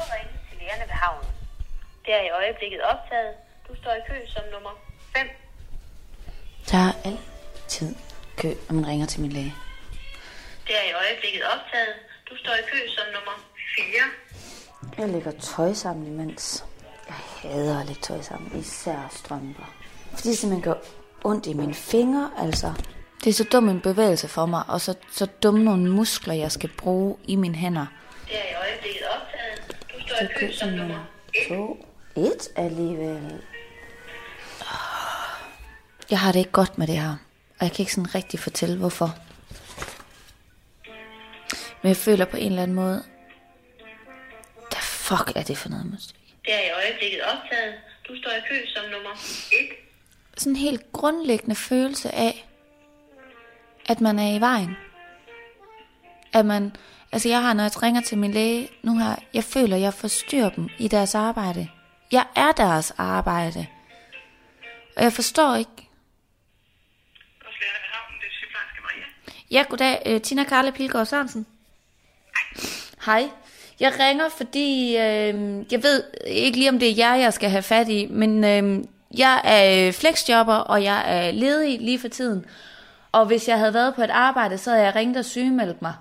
[0.00, 1.30] har ringet til lægerne ved havnen.
[2.04, 3.34] Det er i øjeblikket optaget.
[3.68, 4.70] Du står i kø som nummer
[5.16, 5.45] 5.
[6.70, 7.94] Der er altid
[8.36, 9.54] kø, når man ringer til min læge.
[10.66, 11.94] Det er i øjeblikket optaget.
[12.30, 13.32] Du står i kø som nummer
[14.96, 15.04] 4.
[15.04, 16.64] Jeg lægger tøj sammen imens.
[17.06, 19.74] Jeg hader at lægge tøj sammen, især strømper.
[20.14, 20.80] Fordi det simpelthen gør
[21.24, 22.72] ondt i mine fingre, altså.
[23.24, 26.52] Det er så dum en bevægelse for mig, og så, så dumme nogle muskler, jeg
[26.52, 27.86] skal bruge i mine hænder.
[28.28, 29.76] Det er i øjeblikket optaget.
[29.92, 31.04] Du står i kø som nummer
[31.34, 31.48] 1.
[31.48, 31.86] To,
[32.16, 33.42] et alligevel.
[36.10, 37.16] Jeg har det ikke godt med det her,
[37.58, 39.18] og jeg kan ikke sådan rigtig fortælle, hvorfor.
[41.82, 43.04] Men jeg føler på en eller anden måde,
[44.70, 46.16] hvad fuck er det for noget musik?
[46.44, 47.74] Det er i øjeblikket optaget.
[48.08, 49.16] Du står i kø som nummer 1.
[50.36, 52.46] Sådan en helt grundlæggende følelse af,
[53.88, 54.76] at man er i vejen.
[56.32, 56.76] At man,
[57.12, 60.50] altså jeg har, når jeg ringer til min læge nu her, jeg føler, jeg forstyrrer
[60.50, 61.68] dem i deres arbejde.
[62.12, 63.66] Jeg er deres arbejde.
[64.96, 65.85] Og jeg forstår ikke.
[69.50, 70.02] Ja, goddag.
[70.14, 71.46] Uh, Tina Karle Pilgaard Sørensen.
[73.06, 73.30] Hej.
[73.80, 77.62] Jeg ringer, fordi øh, jeg ved ikke lige, om det er jer, jeg skal have
[77.62, 78.84] fat i, men øh,
[79.18, 82.44] jeg er flexjobber, og jeg er ledig lige for tiden.
[83.12, 85.94] Og hvis jeg havde været på et arbejde, så havde jeg ringet og sygemeldt mig.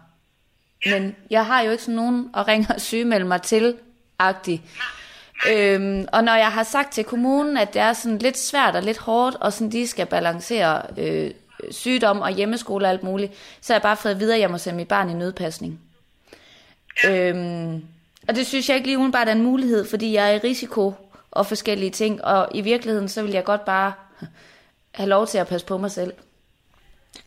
[0.85, 3.75] Men jeg har jo ikke sådan nogen at ringe og sygemelde mig til,
[4.19, 4.61] agtig.
[5.49, 8.83] Øhm, og når jeg har sagt til kommunen, at det er sådan lidt svært og
[8.83, 11.31] lidt hårdt, og sådan de skal balancere øh,
[11.71, 14.57] sygdom og hjemmeskole og alt muligt, så har jeg bare fået videre, at jeg må
[14.57, 15.79] sende mit barn i nødpasning.
[17.05, 17.85] Øhm,
[18.27, 20.93] og det synes jeg ikke lige udenbart er en mulighed, fordi jeg er i risiko
[21.31, 22.23] og forskellige ting.
[22.23, 23.93] Og i virkeligheden, så vil jeg godt bare
[24.91, 26.13] have lov til at passe på mig selv.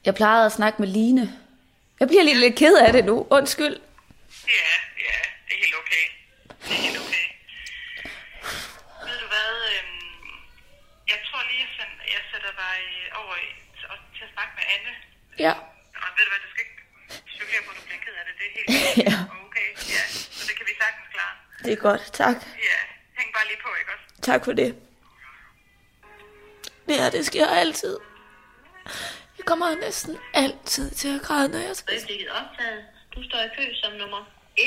[0.04, 1.32] Jeg plejede at snakke med Line.
[2.00, 3.26] Jeg bliver lige lidt ked af det nu.
[3.30, 3.76] Undskyld.
[4.58, 4.70] Ja,
[5.06, 6.04] ja, det er helt okay.
[6.64, 7.26] Det er helt okay.
[9.06, 10.28] Ved du hvad, øhm,
[11.12, 12.78] jeg tror lige, jeg, send, jeg sætter dig
[13.20, 13.48] over i,
[13.92, 14.92] og til at snakke med Anne.
[15.44, 15.52] Ja.
[16.04, 16.78] Og ved du hvad, du skal ikke
[17.34, 18.34] spekulere på, at du bliver ked af det.
[18.40, 18.68] Det er helt
[19.08, 19.14] Ja.
[19.46, 19.68] okay.
[19.94, 20.02] Ja,
[20.38, 21.34] så det kan vi sagtens klare.
[21.64, 22.02] Det er godt.
[22.22, 22.36] Tak.
[22.68, 22.78] Ja,
[23.18, 24.06] hæng bare lige på, ikke også?
[24.30, 24.70] Tak for det.
[26.88, 27.96] Ja, det sker altid.
[29.38, 31.94] Jeg kommer næsten altid til at græde, når jeg skal.
[31.94, 32.84] Øjeblikket optaget.
[33.14, 34.64] Du står i kø som nummer 1.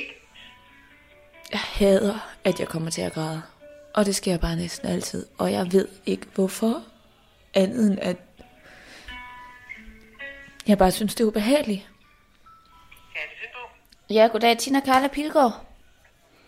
[1.51, 3.41] Jeg hader, at jeg kommer til at græde.
[3.93, 5.27] Og det sker bare næsten altid.
[5.37, 6.83] Og jeg ved ikke hvorfor.
[7.53, 8.17] Andet end at...
[10.67, 11.89] Jeg bare synes, det er ubehageligt.
[13.15, 13.69] Ja, det er på.
[14.13, 14.57] Ja, goddag.
[14.57, 15.65] Tina Karla Pilgaard.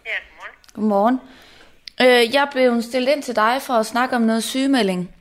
[0.06, 0.12] Ja,
[0.76, 1.20] godmorgen.
[1.20, 1.20] Godmorgen.
[2.02, 5.16] Øh, jeg blev stillet ind til dig for at snakke om noget sygemelding.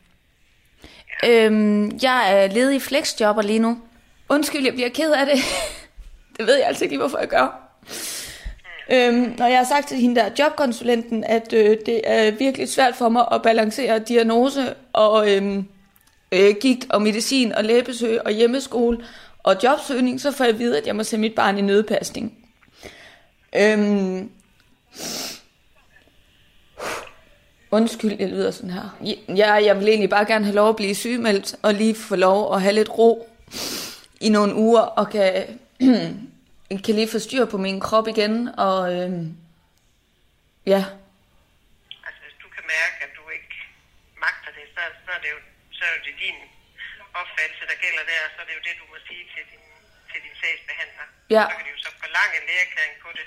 [1.25, 3.79] Øhm, jeg er ledig i flexjobber lige nu.
[4.29, 5.37] Undskyld, jeg bliver ked af det.
[6.37, 7.59] det ved jeg altså ikke lige, hvorfor jeg gør.
[8.91, 12.95] Øhm, når jeg har sagt til hende der jobkonsulenten, at øh, det er virkelig svært
[12.95, 15.69] for mig at balancere diagnose og øhm,
[16.33, 19.05] øh, gigt og medicin og lægebesøg og hjemmeskole
[19.39, 22.49] og jobsøgning, så får jeg at vide, at jeg må sende mit barn i nødpasning.
[23.57, 24.31] Øhm,
[27.71, 28.99] Undskyld, jeg lyder sådan her.
[29.37, 32.55] Ja, jeg vil egentlig bare gerne have lov at blive sygemeldt, og lige få lov
[32.55, 33.29] at have lidt ro
[34.21, 35.59] i nogle uger, og kan,
[36.85, 39.37] kan lige få styr på min krop igen, og øhm,
[40.67, 40.85] ja,
[42.07, 43.57] Altså, hvis du kan mærke, at du ikke
[44.25, 45.39] magter det, så, så, er, det jo,
[45.79, 46.39] så er det din
[47.21, 49.65] opfattelse, der gælder der, så er det jo det, du må sige til din,
[50.11, 51.07] til din sagsbehandler.
[51.37, 51.45] Ja.
[51.51, 53.27] Så kan de jo så forlange en lægeerklæring på det,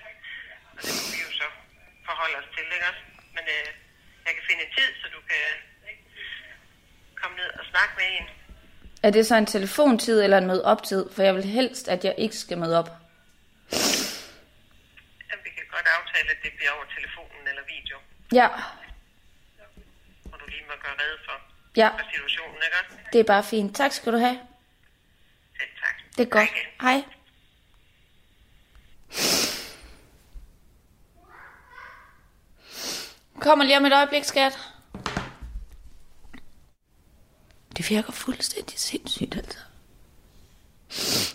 [0.76, 1.48] og det må vi jo så
[2.08, 3.04] forholde os til, ikke også?
[3.36, 3.68] Men øh,
[4.26, 5.44] jeg kan finde en tid, så du kan
[7.22, 8.26] komme ned og snakke med en.
[9.08, 11.04] er det så en telefontid eller en møde-op-tid?
[11.14, 12.90] For jeg vil helst, at jeg ikke skal møde op.
[15.30, 17.98] Jamen, vi kan godt aftale, at det bliver over telefonen eller video,
[18.40, 18.48] Ja,
[20.30, 21.38] hvor du lige må gøre rede for,
[21.78, 23.76] ja, for situationen, ikke det er bare fint.
[23.76, 24.40] Tak skal du have.
[25.58, 26.18] Selv tak.
[26.18, 26.50] Det er godt.
[26.82, 27.04] Hej.
[33.40, 34.60] Kommer lige om et øjeblik, skat.
[37.78, 39.60] Det virker fuldstændig sindssygt, altså.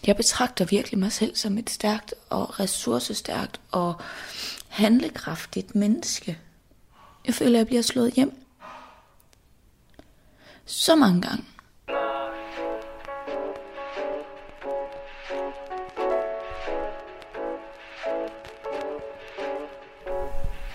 [0.06, 4.02] Jeg betragter virkelig mig selv som et stærkt og ressourcestærkt og
[4.68, 6.38] handlekraftigt menneske.
[7.26, 8.39] Jeg føler, at jeg bliver slået hjem.
[10.72, 11.44] Så mange gange.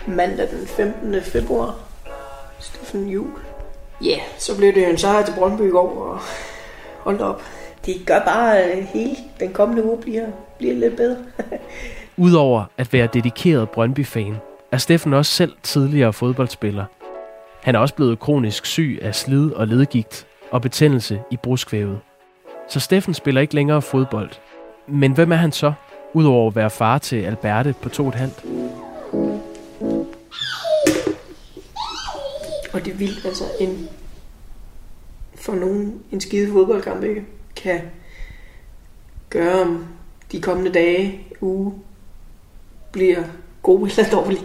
[0.06, 1.22] Mandag den 15.
[1.22, 1.74] februar.
[2.58, 3.30] Steffen Jul.
[4.04, 6.18] Ja, yeah, så blev det jo en sejr til Brøndby i går, og
[7.00, 7.42] hold op.
[7.86, 10.26] Det gør bare, at hele den kommende uge bliver,
[10.58, 11.16] bliver lidt bedre.
[12.16, 14.36] Udover at være dedikeret Brøndby-fan,
[14.72, 16.84] er Steffen også selv tidligere fodboldspiller.
[17.66, 22.00] Han er også blevet kronisk syg af slid og ledgigt og betændelse i bruskvævet.
[22.68, 24.30] Så Steffen spiller ikke længere fodbold.
[24.88, 25.72] Men hvem er han så,
[26.12, 28.44] udover at være far til Alberte på to og et halvt?
[32.72, 33.88] Og det er vildt, altså en,
[35.34, 37.24] for nogen en skide fodboldkamp ikke
[37.56, 37.80] kan
[39.30, 39.86] gøre om
[40.32, 41.74] de kommende dage, uge,
[42.92, 43.22] bliver
[43.62, 44.38] god eller dårlig.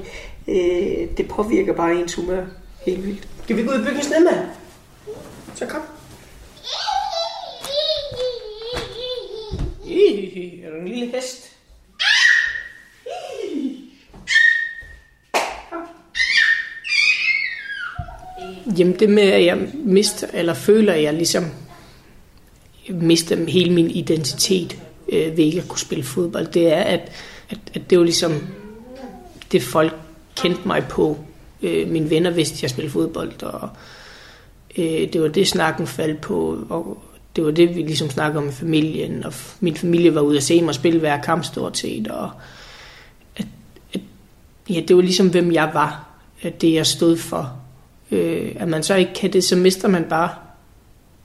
[0.47, 2.45] Øh, det påvirker bare ens humør
[2.86, 3.27] helt vildt.
[3.43, 4.45] Skal vi gå ud og bygge en snemand?
[5.55, 5.82] Så kom.
[10.63, 11.51] Er du en lille hest?
[18.77, 21.45] Jamen det med, at jeg mister, eller føler, at jeg ligesom
[22.89, 24.79] mister hele min identitet
[25.09, 27.11] øh, ved ikke at kunne spille fodbold, det er, at,
[27.49, 28.47] at, at det var ligesom
[29.51, 29.93] det folk
[30.36, 31.17] kendte mig på.
[31.64, 33.70] Øh, mine venner vidste, at jeg spillede fodbold, og
[34.78, 37.03] øh, det var det, snakken faldt på, og
[37.36, 40.43] det var det, vi ligesom snakkede om i familien, og min familie var ude at
[40.43, 42.32] se mig spille hver kamp stort set, og
[43.36, 43.47] at,
[43.93, 44.01] at,
[44.70, 46.07] ja, det var ligesom, hvem jeg var,
[46.41, 47.53] at det jeg stod for.
[48.12, 50.30] Øh, at man så ikke kan det, så mister man bare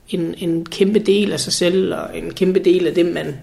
[0.09, 3.39] en, en kæmpe del af sig selv, og en kæmpe del af det, man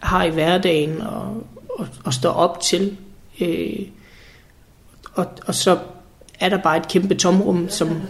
[0.00, 2.96] har i hverdagen, og, og, og står op til.
[3.40, 3.86] Øh,
[5.14, 5.78] og, og så
[6.40, 8.02] er der bare et kæmpe tomrum, som,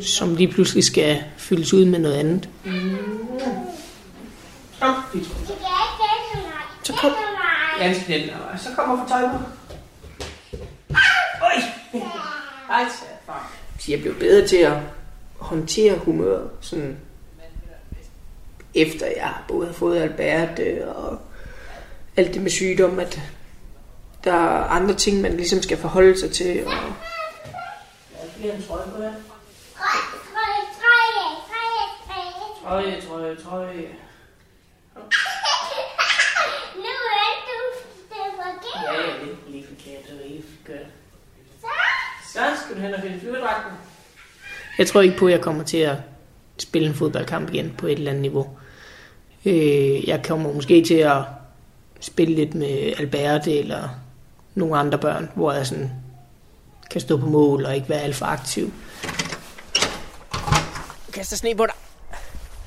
[0.00, 2.48] som lige pludselig skal fyldes ud med noget andet.
[4.80, 4.94] Kom.
[6.82, 7.12] Så kom.
[7.80, 7.94] Ja,
[8.56, 9.38] så kommer for tøj på.
[11.42, 11.62] Oj!
[12.70, 12.84] Ej.
[13.78, 14.76] Så jeg blev bedre til at
[15.38, 16.96] håndtere humør, sådan
[18.74, 20.60] efter jeg både har fået Albert
[20.96, 21.18] og
[22.16, 23.20] alt det med sygdom, at
[24.24, 26.66] der er andre ting, man ligesom skal forholde sig til.
[26.66, 26.72] Og...
[32.62, 33.88] Trøje, trøje, trøje.
[36.76, 37.56] Nu er du
[38.08, 38.84] det forkert.
[38.84, 40.84] Ja, jeg ved lige forkert, og ikke gør.
[41.60, 41.66] Så?
[42.32, 43.72] Så skal du hen og finde flyverdragten.
[44.78, 45.96] Jeg tror ikke på, at jeg kommer til at
[46.58, 48.58] spille en fodboldkamp igen på et eller andet niveau.
[49.44, 51.22] Øh, jeg kommer måske til at
[52.00, 53.88] spille lidt med Albert eller
[54.54, 55.90] nogle andre børn, hvor jeg sådan
[56.94, 58.72] kan stå på mål og ikke være alt for aktiv.
[61.12, 61.74] Kaster sne på dig.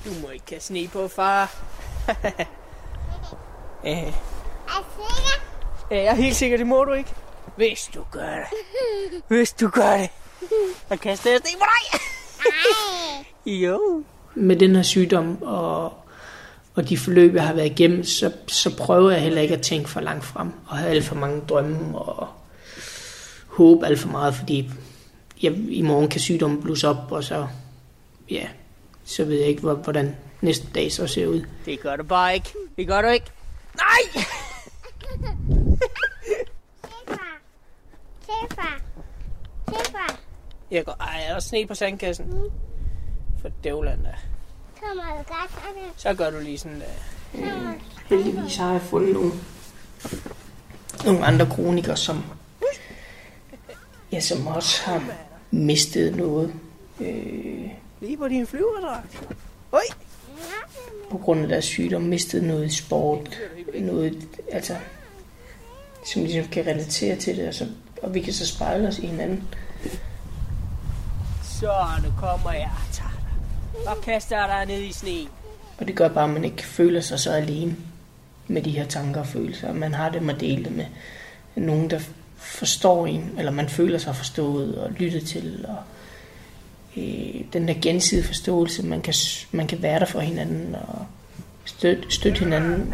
[0.06, 1.56] Du må ikke kaste sne på, far.
[3.88, 4.14] øh,
[5.92, 7.10] Er jeg er helt sikker, det må du ikke.
[7.56, 8.46] Hvis du gør det.
[9.28, 10.10] Hvis du gør det.
[10.90, 12.00] Så kaster jeg sten på dig.
[13.66, 14.04] Jo.
[14.36, 15.94] Med den her sygdom og,
[16.76, 19.90] og de forløb, jeg har været igennem, så, så prøver jeg heller ikke at tænke
[19.90, 20.52] for langt frem.
[20.68, 22.28] Og have alt for mange drømme og
[23.58, 24.70] håbe alt for meget, fordi
[25.44, 27.48] jeg, i morgen kan sygdommen blusse op, og så,
[28.32, 28.48] ja,
[29.06, 31.42] så ved jeg ikke, hvor- hvordan næste dag så ser ud.
[31.66, 32.54] Det gør du bare ikke.
[32.78, 33.26] Det gør du ikke.
[33.76, 34.24] Nej!
[38.26, 40.20] Se, far.
[40.72, 42.34] Jeg går, ej, jeg er også sne på sandkassen.
[43.42, 44.14] For dævland da.
[45.98, 46.86] Så gør du lige sådan der.
[47.40, 47.74] Kommer
[48.10, 49.32] Heldigvis har jeg fundet nogle,
[51.06, 52.24] nogle andre kronikere, som,
[54.12, 55.04] ja, som også har
[55.52, 56.54] mistet noget.
[57.00, 57.70] Øh,
[58.02, 59.24] lige på din flyverdragt.
[59.72, 59.82] Oj!
[61.12, 63.40] På grund af deres sygdom mistet noget i sport.
[63.80, 64.76] Noget, altså,
[66.06, 67.68] som ligesom kan relatere til det, og, så,
[68.04, 69.44] og vi kan så spejle os i hinanden.
[71.44, 73.92] Så, nu kommer jeg og tager dig.
[73.92, 75.28] Og kaster dig ned i sne.
[75.78, 77.76] Og det gør bare, at man ikke føler sig så alene
[78.48, 79.74] med de her tanker og følelser.
[79.74, 80.86] Man har dem at dele det med
[81.56, 82.00] nogen, der
[82.48, 85.66] forstår en, eller man føler sig forstået og lyttet til.
[85.68, 85.78] Og,
[86.98, 89.14] øh, den der gensidige forståelse, man kan,
[89.52, 91.06] man kan være der for hinanden og
[91.66, 92.94] støtte, støtte hinanden.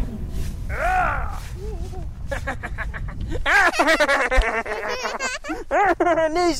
[6.34, 6.54] Ned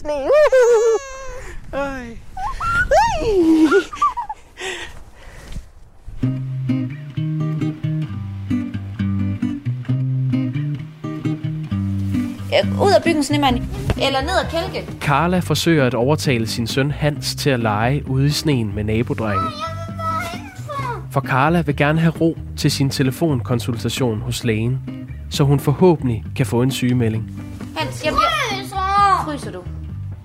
[1.72, 2.16] Øj.
[12.62, 13.62] Ud og bygge en snemand.
[14.02, 14.92] Eller ned og kælke.
[15.00, 19.48] Carla forsøger at overtale sin søn Hans til at lege ude i sneen med nabodrengen.
[21.10, 24.78] For Carla vil gerne have ro til sin telefonkonsultation hos lægen,
[25.30, 27.30] så hun forhåbentlig kan få en sygemelding.
[27.76, 28.28] Hans, jeg bliver...
[29.24, 29.62] Fryser du?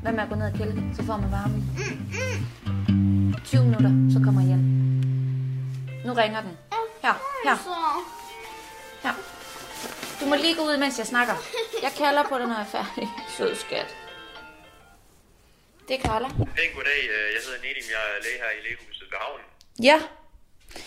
[0.02, 0.84] Hvad med at gå ned og kælke?
[0.94, 1.64] Så får man varme.
[3.46, 4.60] 20 minutter, så kommer jeg hjem.
[6.06, 6.52] Nu ringer den.
[7.04, 8.19] Her, her, her.
[10.20, 11.36] Du må lige gå ud, mens jeg snakker.
[11.82, 13.10] Jeg kalder på dig, når jeg er færdig.
[13.38, 13.96] Sød skat.
[15.88, 16.28] Det er Carla.
[16.28, 19.46] Pæn goddag, øh, jeg hedder Nedim, jeg er læge her i lægehuset ved havnen.
[19.84, 19.98] Ja,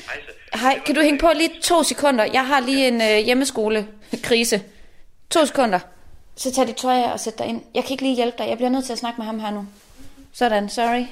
[0.07, 0.59] Hej så.
[0.59, 0.80] hej.
[0.87, 2.24] Kan du hænge på lige to sekunder?
[2.24, 4.62] Jeg har lige en øh, hjemmeskole-krise.
[5.30, 5.80] To sekunder.
[6.37, 7.62] Så tag dit tøj af og sæt dig ind.
[7.74, 8.49] Jeg kan ikke lige hjælpe dig.
[8.49, 9.66] Jeg bliver nødt til at snakke med ham her nu.
[10.33, 11.05] Sådan, sorry.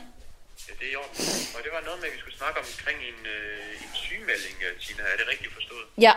[0.68, 1.24] Ja, det er orden.
[1.56, 4.80] Og det var noget med, at vi skulle snakke omkring en, øh, en sygemelding, øh,
[4.80, 5.02] Tina.
[5.12, 5.84] Er det rigtigt forstået?
[5.98, 6.12] Ja,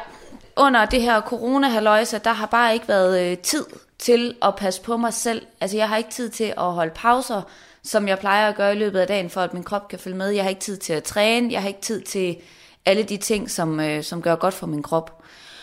[0.57, 3.65] under det her corona der har bare ikke været øh, tid
[3.97, 5.41] til at passe på mig selv.
[5.61, 7.41] Altså, jeg har ikke tid til at holde pauser,
[7.83, 10.17] som jeg plejer at gøre i løbet af dagen, for at min krop kan følge
[10.17, 10.29] med.
[10.29, 11.53] Jeg har ikke tid til at træne.
[11.53, 12.27] Jeg har ikke tid til
[12.85, 15.07] alle de ting, som, øh, som gør godt for min krop.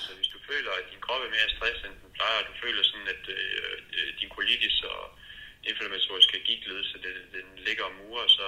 [0.06, 2.54] Så hvis du føler, at din krop er mere stresset, end den plejer, og du
[2.64, 5.00] føler sådan, at øh, øh, din colitis og
[5.70, 8.46] inflammatoriske gigtlidelse, det, den ligger om uger, så,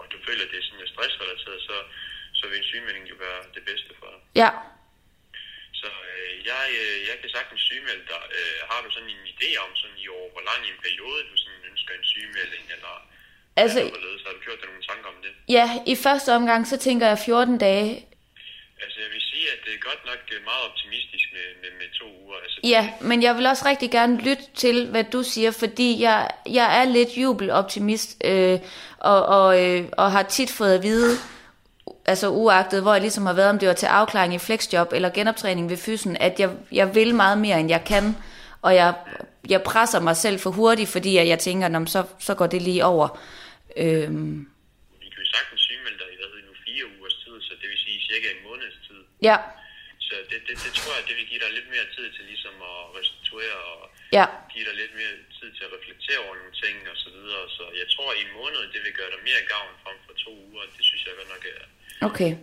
[0.00, 1.76] og du føler, at det er sådan stressrelateret, så,
[2.38, 4.20] så vil en sygemelding jo være det bedste for dig.
[4.42, 4.50] Ja,
[6.52, 8.22] jeg, øh, jeg kan sagtens sygemelde dig.
[8.38, 11.36] Øh, har du sådan en idé om, sådan i år, hvor lang en periode du
[11.42, 12.94] sådan ønsker en sygemelding, eller
[13.62, 14.22] Altså- eller hvorledes?
[14.26, 15.32] Har du gjort dig nogle tanker om det?
[15.58, 17.88] ja, i første omgang, så tænker jeg 14 dage.
[18.84, 21.88] Altså jeg vil sige, at det er godt nok øh, meget optimistisk med, med, med
[22.00, 22.36] to uger.
[22.44, 26.30] Altså, Ja, men jeg vil også rigtig gerne lytte til, hvad du siger, fordi jeg,
[26.58, 28.58] jeg er lidt jubeloptimist, øh,
[28.98, 31.16] og, og, øh, og har tit fået at vide,
[32.08, 35.10] altså uagtet, hvor jeg ligesom har været, om det var til afklaring i flexjob eller
[35.18, 38.04] genoptræning ved fysen, at jeg, jeg vil meget mere, end jeg kan,
[38.62, 38.94] og jeg,
[39.54, 42.62] jeg presser mig selv for hurtigt, fordi jeg, jeg tænker, "Nå, så, så går det
[42.68, 43.08] lige over.
[43.82, 44.36] Øhm,
[45.02, 47.78] Vi kan jo sagtens sygemelde dig i hvad nu, fire ugers tid, så det vil
[47.86, 49.00] sige cirka en måneds tid.
[49.28, 49.36] ja,
[50.06, 52.54] Så det, det, det tror jeg, det vil give dig lidt mere tid til ligesom
[52.72, 53.80] at restituere og
[54.18, 54.26] Ja.
[54.54, 57.42] give dig lidt mere tid til at reflektere over nogle ting og så videre.
[57.56, 60.14] Så jeg tror, at i en måned, det vil gøre dig mere gavn frem for
[60.24, 60.64] to uger.
[60.76, 61.62] Det synes jeg godt nok er
[62.02, 62.30] Okay.
[62.32, 62.38] øh,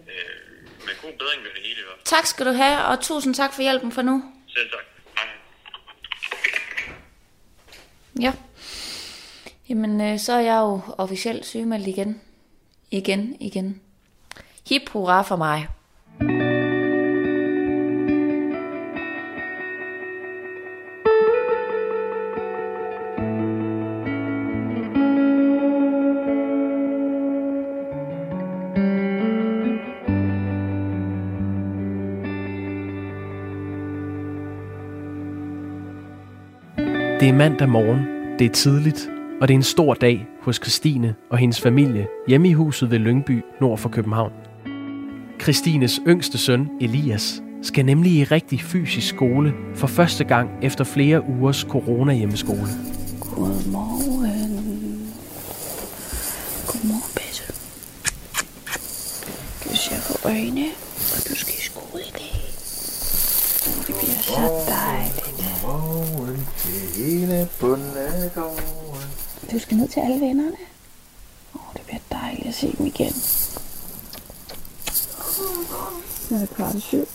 [0.86, 2.06] med god bedring ved det hele fald.
[2.06, 4.24] Tak skal du have, og tusind tak for hjælpen for nu.
[4.48, 4.86] Selv tak.
[8.22, 8.34] Ja.
[9.70, 12.22] Jamen, øh, så er jeg jo officielt sygemeldt igen.
[12.92, 13.82] Igen, igen.
[14.70, 15.68] Hip hurra for mig.
[37.26, 38.00] Det er mandag morgen,
[38.40, 39.10] det er tidligt,
[39.42, 43.00] og det er en stor dag hos Christine og hendes familie hjemme i huset ved
[43.00, 44.32] Lyngby nord for København.
[45.42, 51.30] Christines yngste søn, Elias, skal nemlig i rigtig fysisk skole for første gang efter flere
[51.30, 52.68] ugers corona-hjemmeskole.
[53.20, 53.54] Godmorgen.
[56.68, 57.44] Godmorgen, Bette.
[59.64, 60.66] Du ser på øjne,
[61.14, 62.42] og du skal i skole i dag.
[63.88, 65.25] Det bliver så dejligt.
[66.58, 69.10] Til hele bundegården.
[69.52, 70.58] Du skal ned til alle vennerne.
[71.56, 73.14] Åh, det bliver dejligt at se dem igen.
[76.32, 77.08] Jeg er kvart i syv.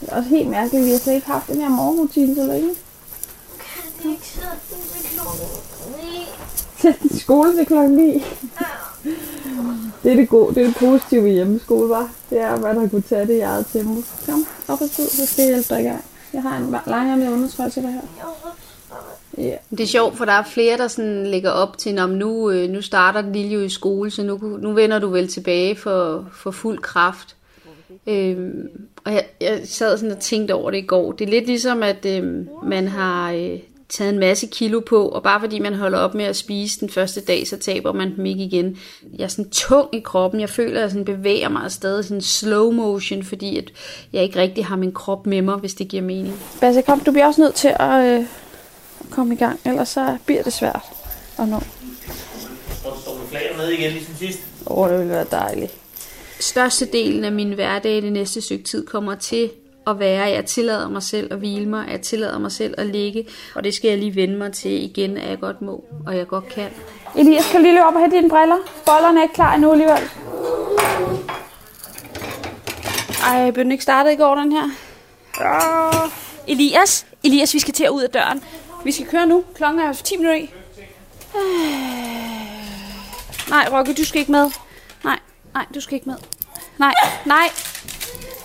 [0.00, 2.74] Det er også helt mærkeligt, vi har slet ikke haft den her morgenrutine så længe.
[6.78, 8.24] Sæt den i skole til klokken 9.
[10.02, 12.10] Det er det gode, det er det positive ved hjemmeskole, var.
[12.30, 14.02] Det er, at man har kunnet tage det i eget tempo.
[14.26, 16.04] Kom, op og så skal jeg hjælpe dig i gang.
[16.32, 18.00] Jeg har en langærmelig undertrøje til dig her.
[19.38, 19.56] Ja.
[19.70, 22.70] Det er sjovt, for der er flere, der sådan lægger op til, om nu, øh,
[22.70, 26.28] nu starter den lille jo i skole, så nu, nu vender du vel tilbage for,
[26.32, 27.36] for fuld kraft.
[28.06, 28.68] Øhm,
[29.04, 31.12] og jeg, jeg sad sådan og tænkte over det i går.
[31.12, 33.58] Det er lidt ligesom, at øhm, man har øh,
[33.92, 36.88] taget en masse kilo på, og bare fordi man holder op med at spise den
[36.88, 38.78] første dag, så taber man dem ikke igen.
[39.18, 40.40] Jeg er sådan tung i kroppen.
[40.40, 43.72] Jeg føler, at jeg sådan bevæger mig afsted sådan slow motion, fordi at
[44.12, 46.40] jeg ikke rigtig har min krop med mig, hvis det giver mening.
[46.60, 48.24] Basse, kom, du bliver også nødt til at øh,
[49.10, 50.82] komme i gang, ellers så bliver det svært
[51.38, 51.56] at nå.
[51.56, 51.62] Og
[53.02, 54.38] står med flaget med igen ligesom sidst.
[54.66, 55.72] Åh, oh, det ville være dejligt.
[56.40, 59.50] Størstedelen af min hverdag det næste stykke tid kommer til
[59.86, 62.86] at være, jeg tillader mig selv at hvile mig, at jeg tillader mig selv at
[62.86, 66.16] ligge, og det skal jeg lige vende mig til igen, at jeg godt må, og
[66.16, 66.70] jeg godt kan.
[67.16, 68.56] Elias, skal du lige løbe op og hente dine briller?
[68.86, 70.02] Bollerne er ikke klar endnu alligevel.
[73.26, 74.70] Ej, blev den ikke startet i går, den her?
[75.40, 76.10] Oh.
[76.46, 78.44] Elias, Elias, vi skal til at ud af døren.
[78.84, 79.44] Vi skal køre nu.
[79.54, 80.50] Klokken er 10 minutter i.
[83.48, 84.50] Nej, Rokke, du skal ikke med.
[85.04, 85.18] Nej,
[85.54, 86.16] nej, du skal ikke med.
[86.78, 86.94] Nej,
[87.26, 87.48] nej.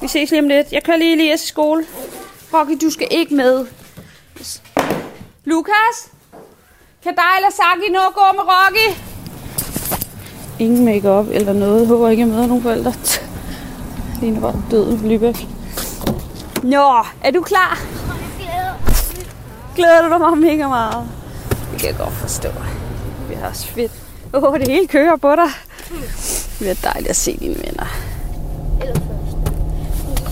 [0.01, 0.71] Vi ses lige om lidt.
[0.71, 1.85] Jeg kører lige Elias i skole.
[2.53, 3.65] Rokke, du skal ikke med.
[5.45, 6.11] Lukas?
[7.03, 8.97] Kan dig eller Saki nå gå med Rocky?
[10.59, 11.87] Ingen makeup eller noget.
[11.87, 12.93] Håber ikke, jeg møder nogen forældre.
[14.21, 15.45] Lige var døden på Lübeck.
[16.63, 17.79] Nå, er du klar?
[19.75, 21.09] Glæder du dig mig mega meget?
[21.71, 22.49] Det kan jeg godt forstå.
[23.29, 23.91] Det er også fedt.
[24.33, 25.49] Åh, oh, det hele kører på dig.
[25.89, 27.87] Det bliver dejligt at se dine venner.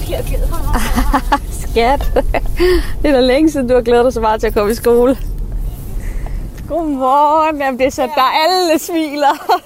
[0.10, 0.60] Jeg glæder mig.
[1.70, 2.12] Skat.
[3.02, 4.76] Det er da længe siden, du har glædet dig så meget til at komme i
[4.76, 5.18] skole.
[6.70, 7.58] Godmorgen.
[7.58, 9.62] Jamen, det er så, der er alle smiler.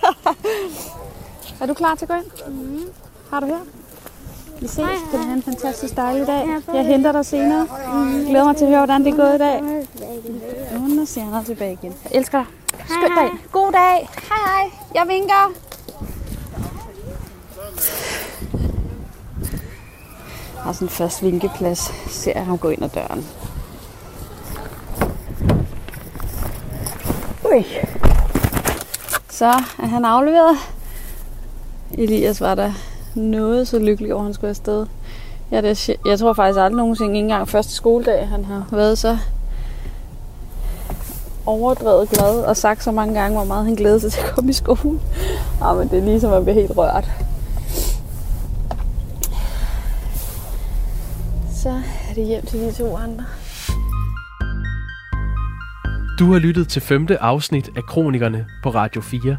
[1.62, 2.54] er du klar til at gå ind?
[2.54, 2.90] Mm.
[3.32, 3.60] Har du her?
[4.62, 4.76] Vi ses.
[5.12, 6.46] Kan du have en fantastisk dejlig dag.
[6.74, 7.68] Jeg henter dig senere.
[8.18, 9.62] Jeg glæder mig til at høre, hvordan det er gået i dag.
[10.78, 11.96] Hun er senere tilbage igen.
[12.04, 12.48] Jeg elsker dig.
[12.88, 13.30] Skøn dag.
[13.52, 14.10] God dag.
[14.30, 14.72] Hej hej.
[14.96, 15.54] Jeg vinker.
[20.60, 21.94] Har sådan en fast vinkeplads.
[22.08, 23.26] Ser jeg ham gå ind ad døren.
[27.54, 27.66] Ui.
[29.30, 29.46] Så
[29.80, 30.58] er han afleveret.
[31.98, 32.72] Elias var der
[33.16, 34.86] noget så lykkelig over, at han skulle afsted.
[35.52, 39.18] Ja, det jeg tror faktisk aldrig nogensinde, ikke engang første skoledag, han har været så
[41.46, 44.50] overdrevet glad og sagt så mange gange, hvor meget han glæder sig til at komme
[44.50, 45.00] i skole.
[45.62, 47.10] Ah, men det er ligesom at blive helt rørt.
[51.64, 51.70] Så
[52.10, 53.26] er det hjem til de to andre.
[56.20, 59.38] Du har lyttet til femte afsnit af Kronikerne på Radio 4.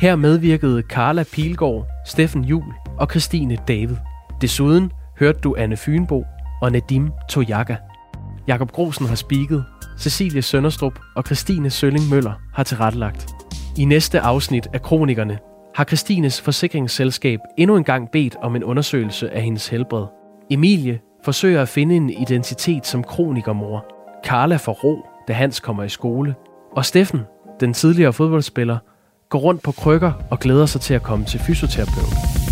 [0.00, 3.96] Her medvirkede Carla Pilgaard, Steffen Jul og Christine David.
[4.40, 6.24] Desuden hørte du Anne Fynbo
[6.62, 7.76] og Nadim Toyaka.
[8.46, 9.64] Jakob Grosen har spiket,
[9.98, 13.26] Cecilie Sønderstrup og Christine Sølling Møller har tilrettelagt.
[13.78, 15.38] I næste afsnit af Kronikerne
[15.74, 20.06] har Christines forsikringsselskab endnu en gang bedt om en undersøgelse af hendes helbred.
[20.50, 23.86] Emilie forsøger at finde en identitet som kronikermor.
[24.24, 26.34] Carla får ro, da Hans kommer i skole.
[26.72, 27.20] Og Steffen,
[27.60, 28.78] den tidligere fodboldspiller,
[29.28, 32.43] går rundt på krykker og glæder sig til at komme til fysioterapeut.